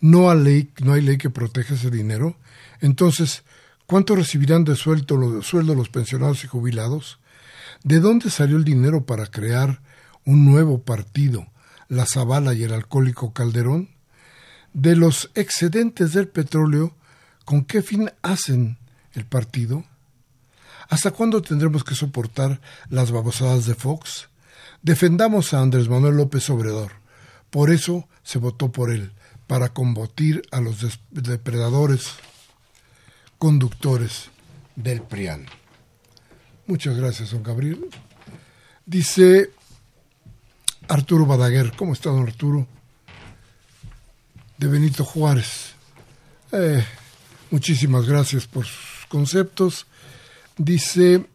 [0.01, 2.35] ¿No hay, ley, ¿No hay ley que protege ese dinero?
[2.81, 3.43] Entonces,
[3.91, 7.19] ¿Cuánto recibirán de sueldo, los pensionados y jubilados?
[7.83, 9.81] ¿De dónde salió el dinero para crear
[10.23, 11.47] un nuevo partido,
[11.89, 13.89] la Zavala y el alcohólico Calderón?
[14.71, 16.95] De los excedentes del petróleo,
[17.43, 18.77] ¿con qué fin hacen
[19.11, 19.83] el partido?
[20.87, 24.29] ¿Hasta cuándo tendremos que soportar las babosadas de Fox?
[24.81, 26.93] Defendamos a Andrés Manuel López Obrador.
[27.49, 29.11] Por eso se votó por él,
[29.47, 30.77] para combatir a los
[31.11, 32.13] depredadores
[33.41, 34.29] conductores
[34.75, 35.47] del PRIAN.
[36.67, 37.89] Muchas gracias, don Gabriel.
[38.85, 39.49] Dice
[40.87, 42.67] Arturo Badaguer, ¿cómo está don Arturo?
[44.59, 45.73] De Benito Juárez.
[46.51, 46.85] Eh,
[47.49, 49.87] muchísimas gracias por sus conceptos.
[50.55, 51.25] Dice,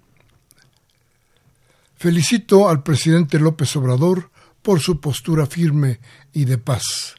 [1.96, 4.30] felicito al presidente López Obrador
[4.62, 5.98] por su postura firme
[6.32, 7.16] y de paz.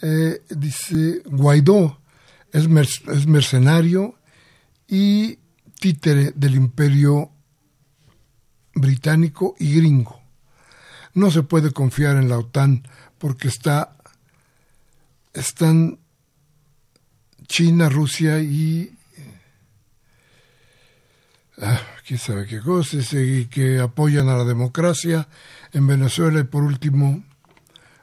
[0.00, 1.98] Eh, dice, Guaidó
[2.52, 2.68] es,
[3.26, 4.14] mercenario
[4.86, 5.38] y
[5.78, 7.30] títere del imperio
[8.74, 10.20] británico y gringo.
[11.14, 12.86] No se puede confiar en la OTAN
[13.18, 13.96] porque está
[15.34, 15.98] están
[17.46, 18.96] China, Rusia y
[21.60, 25.28] ah, quién sabe qué cosas y que apoyan a la democracia
[25.72, 27.24] en Venezuela y por último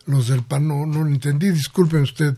[0.06, 2.38] los del PAN no, no lo entendí, disculpen usted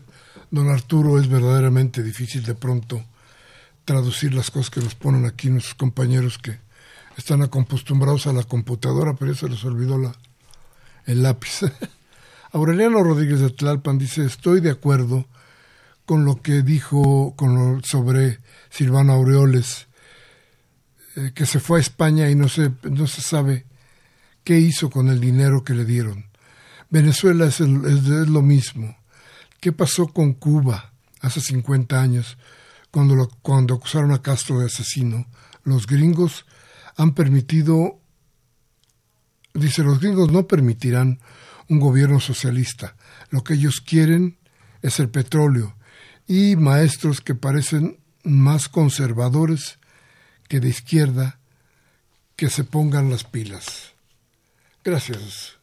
[0.50, 3.04] don Arturo, es verdaderamente difícil de pronto
[3.84, 6.58] traducir las cosas que nos ponen aquí nuestros compañeros que
[7.16, 10.14] están acostumbrados a la computadora, pero ya se les olvidó la,
[11.06, 11.60] el lápiz.
[12.52, 15.26] Aureliano Rodríguez de Tlalpan dice, estoy de acuerdo
[16.04, 18.40] con lo que dijo con sobre
[18.70, 19.88] Silvano Aureoles,
[21.16, 23.64] eh, que se fue a España y no se, no se sabe
[24.44, 26.26] qué hizo con el dinero que le dieron.
[26.90, 28.97] Venezuela es, es lo mismo.
[29.60, 32.38] ¿Qué pasó con Cuba hace 50 años
[32.90, 35.26] cuando, cuando acusaron a Castro de asesino?
[35.64, 36.46] Los gringos
[36.96, 38.00] han permitido,
[39.54, 41.20] dice, los gringos no permitirán
[41.68, 42.96] un gobierno socialista.
[43.30, 44.38] Lo que ellos quieren
[44.82, 45.76] es el petróleo
[46.26, 49.78] y maestros que parecen más conservadores
[50.48, 51.40] que de izquierda
[52.36, 53.94] que se pongan las pilas.
[54.84, 55.57] Gracias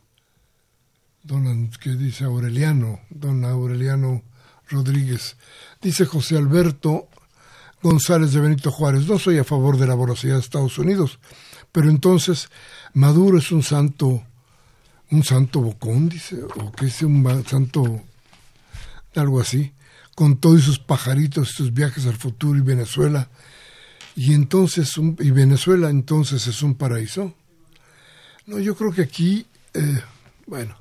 [1.26, 4.22] don, que dice Aureliano, don Aureliano
[4.70, 5.36] Rodríguez.
[5.82, 7.08] Dice José Alberto
[7.82, 11.20] González de Benito Juárez, no soy a favor de la voracidad de Estados Unidos,
[11.72, 12.50] pero entonces
[12.94, 14.24] Maduro es un santo,
[15.12, 18.02] un santo bocón, dice, o que es un santo,
[19.16, 19.74] algo así,
[20.16, 23.30] con todos sus pajaritos, sus viajes al futuro y Venezuela.
[24.16, 27.34] Y entonces, y Venezuela entonces es un paraíso.
[28.46, 30.02] No, yo creo que aquí, eh,
[30.48, 30.76] bueno,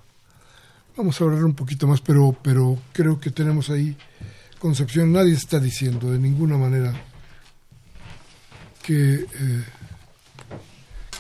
[0.97, 3.97] Vamos a hablar un poquito más, pero, pero creo que tenemos ahí
[4.61, 5.13] concepción.
[5.13, 6.95] Nadie está diciendo de ninguna manera
[8.81, 9.65] que, eh,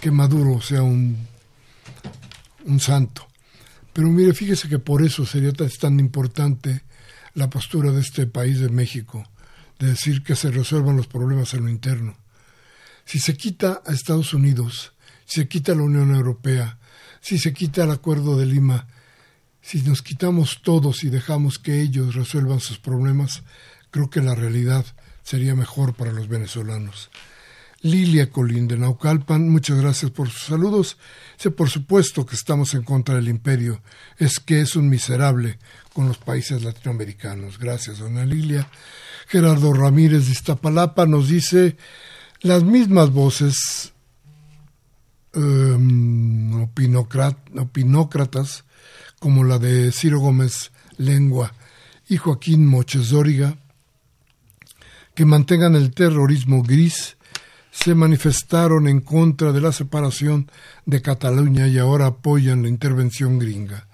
[0.01, 1.27] que Maduro sea un,
[2.66, 3.27] un santo.
[3.93, 6.85] Pero mire, fíjese que por eso sería tan, tan importante
[7.35, 9.29] la postura de este país de México,
[9.81, 12.16] de decir que se resuelvan los problemas en lo interno.
[13.05, 14.93] Si se quita a Estados Unidos,
[15.25, 16.79] si se quita a la Unión Europea,
[17.20, 18.87] si se quita el Acuerdo de Lima,
[19.64, 23.44] si nos quitamos todos y dejamos que ellos resuelvan sus problemas,
[23.90, 24.84] creo que la realidad
[25.22, 27.08] sería mejor para los venezolanos.
[27.80, 30.98] Lilia Colín de Naucalpan, muchas gracias por sus saludos.
[31.38, 33.80] Sé por supuesto que estamos en contra del imperio,
[34.18, 35.58] es que es un miserable
[35.94, 37.58] con los países latinoamericanos.
[37.58, 38.68] Gracias, dona Lilia.
[39.28, 41.78] Gerardo Ramírez de Iztapalapa nos dice
[42.42, 43.94] las mismas voces
[45.32, 48.63] um, opinócratas
[49.25, 51.55] como la de Ciro Gómez Lengua
[52.11, 53.57] y Joaquín Moches Dóriga,
[55.14, 57.16] que mantengan el terrorismo gris,
[57.70, 60.51] se manifestaron en contra de la separación
[60.85, 63.89] de Cataluña y ahora apoyan la intervención gringa.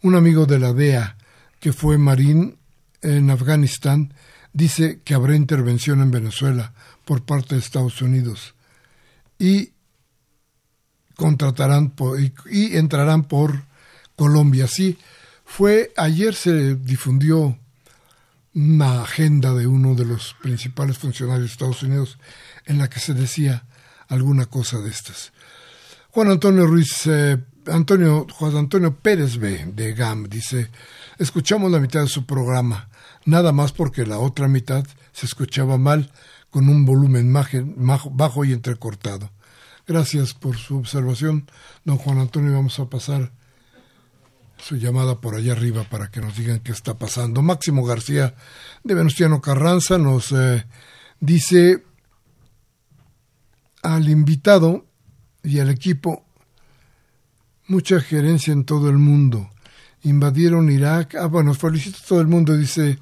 [0.00, 1.18] Un amigo de la DEA,
[1.60, 2.56] que fue marín
[3.02, 4.14] en Afganistán,
[4.54, 6.72] dice que habrá intervención en Venezuela
[7.04, 8.54] por parte de Estados Unidos
[9.38, 9.72] y
[11.14, 11.92] contratarán
[12.50, 13.70] y entrarán por
[14.22, 14.68] Colombia.
[14.68, 14.96] Sí,
[15.44, 17.58] fue ayer se difundió
[18.54, 22.18] una agenda de uno de los principales funcionarios de Estados Unidos
[22.66, 23.64] en la que se decía
[24.06, 25.32] alguna cosa de estas.
[26.10, 29.72] Juan Antonio Ruiz, eh, Antonio, Juan Antonio Pérez B.
[29.74, 30.70] de GAM dice,
[31.18, 32.90] escuchamos la mitad de su programa,
[33.24, 36.12] nada más porque la otra mitad se escuchaba mal,
[36.50, 39.32] con un volumen bajo y entrecortado.
[39.84, 41.50] Gracias por su observación,
[41.84, 42.52] don Juan Antonio.
[42.52, 43.32] Vamos a pasar
[44.62, 47.42] su llamada por allá arriba para que nos digan qué está pasando.
[47.42, 48.34] Máximo García
[48.84, 50.64] de Venustiano Carranza nos eh,
[51.18, 51.82] dice
[53.82, 54.86] al invitado
[55.42, 56.24] y al equipo
[57.66, 59.50] mucha gerencia en todo el mundo.
[60.04, 61.16] Invadieron Irak.
[61.16, 62.56] Ah, bueno, felicito a todo el mundo.
[62.56, 63.00] Dice,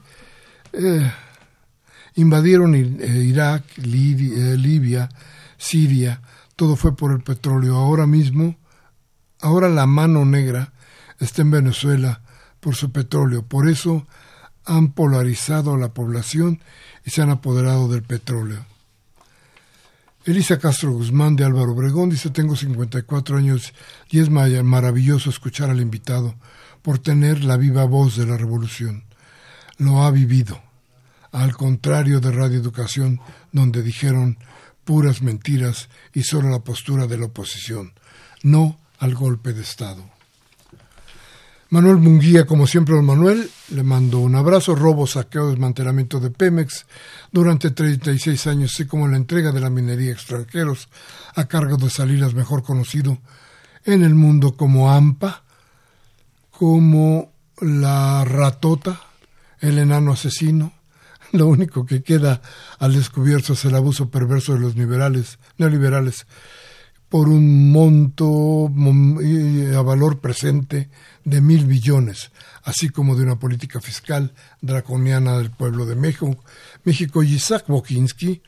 [0.73, 1.13] eh,
[2.15, 5.11] invadieron eh, Irak, Libia,
[5.59, 6.23] Siria.
[6.57, 7.77] Todo fue por el petróleo.
[7.77, 8.57] Ahora mismo,
[9.41, 10.73] ahora la mano negra
[11.21, 12.23] está en Venezuela
[12.59, 13.45] por su petróleo.
[13.45, 14.07] Por eso
[14.65, 16.61] han polarizado a la población
[17.05, 18.67] y se han apoderado del petróleo.
[20.25, 23.73] Elisa Castro Guzmán de Álvaro Obregón dice tengo 54 años
[24.11, 26.35] y es maravilloso escuchar al invitado
[26.83, 29.05] por tener la viva voz de la revolución.
[29.79, 30.61] Lo ha vivido,
[31.33, 34.37] al contrario de Radio Educación, donde dijeron
[34.85, 37.95] puras mentiras y solo la postura de la oposición,
[38.43, 40.20] no al golpe de Estado.
[41.71, 44.75] Manuel Munguía, como siempre, don Manuel, le mando un abrazo.
[44.75, 46.85] Robo, saqueo, desmantelamiento de Pemex
[47.31, 50.89] durante 36 años, así como la entrega de la minería a extranjeros
[51.37, 53.19] a cargo de Salinas, mejor conocido
[53.85, 55.45] en el mundo como AMPA,
[56.51, 59.03] como la ratota,
[59.61, 60.73] el enano asesino.
[61.33, 62.43] Lo único que queda
[62.81, 66.27] al descubierto es el abuso perverso de los liberales, neoliberales
[67.11, 70.89] por un monto a valor presente
[71.25, 72.31] de mil billones,
[72.63, 76.39] así como de una política fiscal draconiana del pueblo de México.
[76.85, 78.41] México y Isaac Bokinski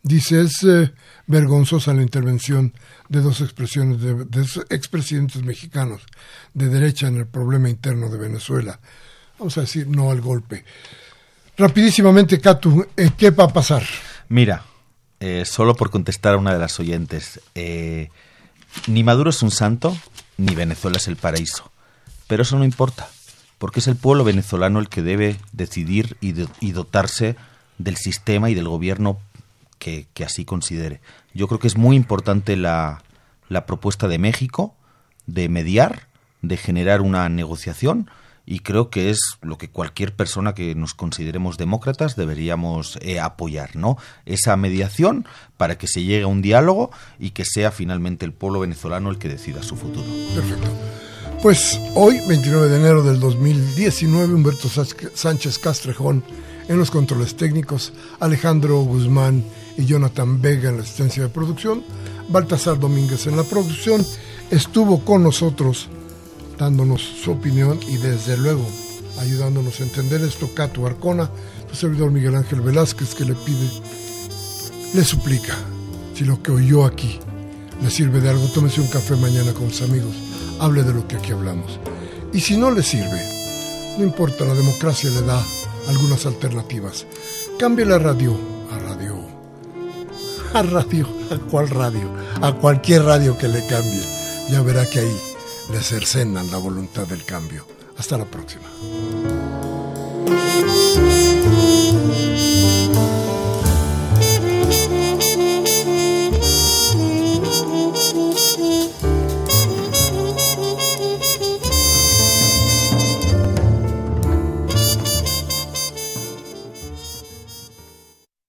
[0.00, 0.92] dice es eh,
[1.26, 2.72] vergonzosa la intervención
[3.08, 6.02] de dos expresiones de, expresidentes mexicanos
[6.52, 8.78] de derecha en el problema interno de Venezuela.
[9.40, 10.64] Vamos a decir no al golpe.
[11.56, 13.82] Rapidísimamente, Catu, eh, ¿qué va a pasar?
[14.28, 14.64] Mira,
[15.26, 17.40] eh, solo por contestar a una de las oyentes,
[18.86, 19.96] ni Maduro es un santo,
[20.36, 21.70] ni Venezuela es el paraíso.
[22.26, 23.08] Pero eso no importa,
[23.56, 26.32] porque es el pueblo venezolano el que debe decidir y,
[26.72, 27.36] dotarse
[27.78, 29.18] del sistema y del gobierno
[29.78, 31.00] que, así considere.
[31.32, 33.02] Yo creo que es muy importante la,
[33.48, 34.74] la propuesta de México
[35.26, 36.06] de mediar,
[36.42, 38.10] de generar una negociación
[38.46, 43.76] y creo que es lo que cualquier persona que nos consideremos demócratas deberíamos eh, apoyar,
[43.76, 43.96] ¿no?
[44.26, 45.26] Esa mediación
[45.56, 49.18] para que se llegue a un diálogo y que sea finalmente el pueblo venezolano el
[49.18, 50.06] que decida su futuro.
[50.34, 50.68] Perfecto.
[51.42, 56.24] Pues hoy, 29 de enero del 2019, Humberto Sánchez Castrejón
[56.68, 59.44] en los controles técnicos, Alejandro Guzmán
[59.76, 61.84] y Jonathan Vega en la asistencia de producción,
[62.28, 64.04] Baltasar Domínguez en la producción,
[64.50, 65.90] estuvo con nosotros
[66.58, 68.64] dándonos su opinión y desde luego
[69.20, 71.30] ayudándonos a entender esto, Cato Arcona,
[71.70, 73.68] su servidor Miguel Ángel Velázquez, que le pide,
[74.94, 75.56] le suplica,
[76.14, 77.18] si lo que oyó aquí
[77.82, 80.14] le sirve de algo, tómese un café mañana con sus amigos
[80.60, 81.78] hable de lo que aquí hablamos.
[82.32, 83.22] Y si no le sirve,
[83.98, 85.42] no importa, la democracia le da
[85.88, 87.06] algunas alternativas.
[87.58, 88.36] Cambie la radio
[88.72, 89.14] a radio.
[90.52, 92.08] A radio, ¿a cuál radio?
[92.40, 94.02] A cualquier radio que le cambie.
[94.50, 95.33] Ya verá que ahí
[95.70, 97.66] le cercenan la voluntad del cambio.
[97.96, 98.68] Hasta la próxima.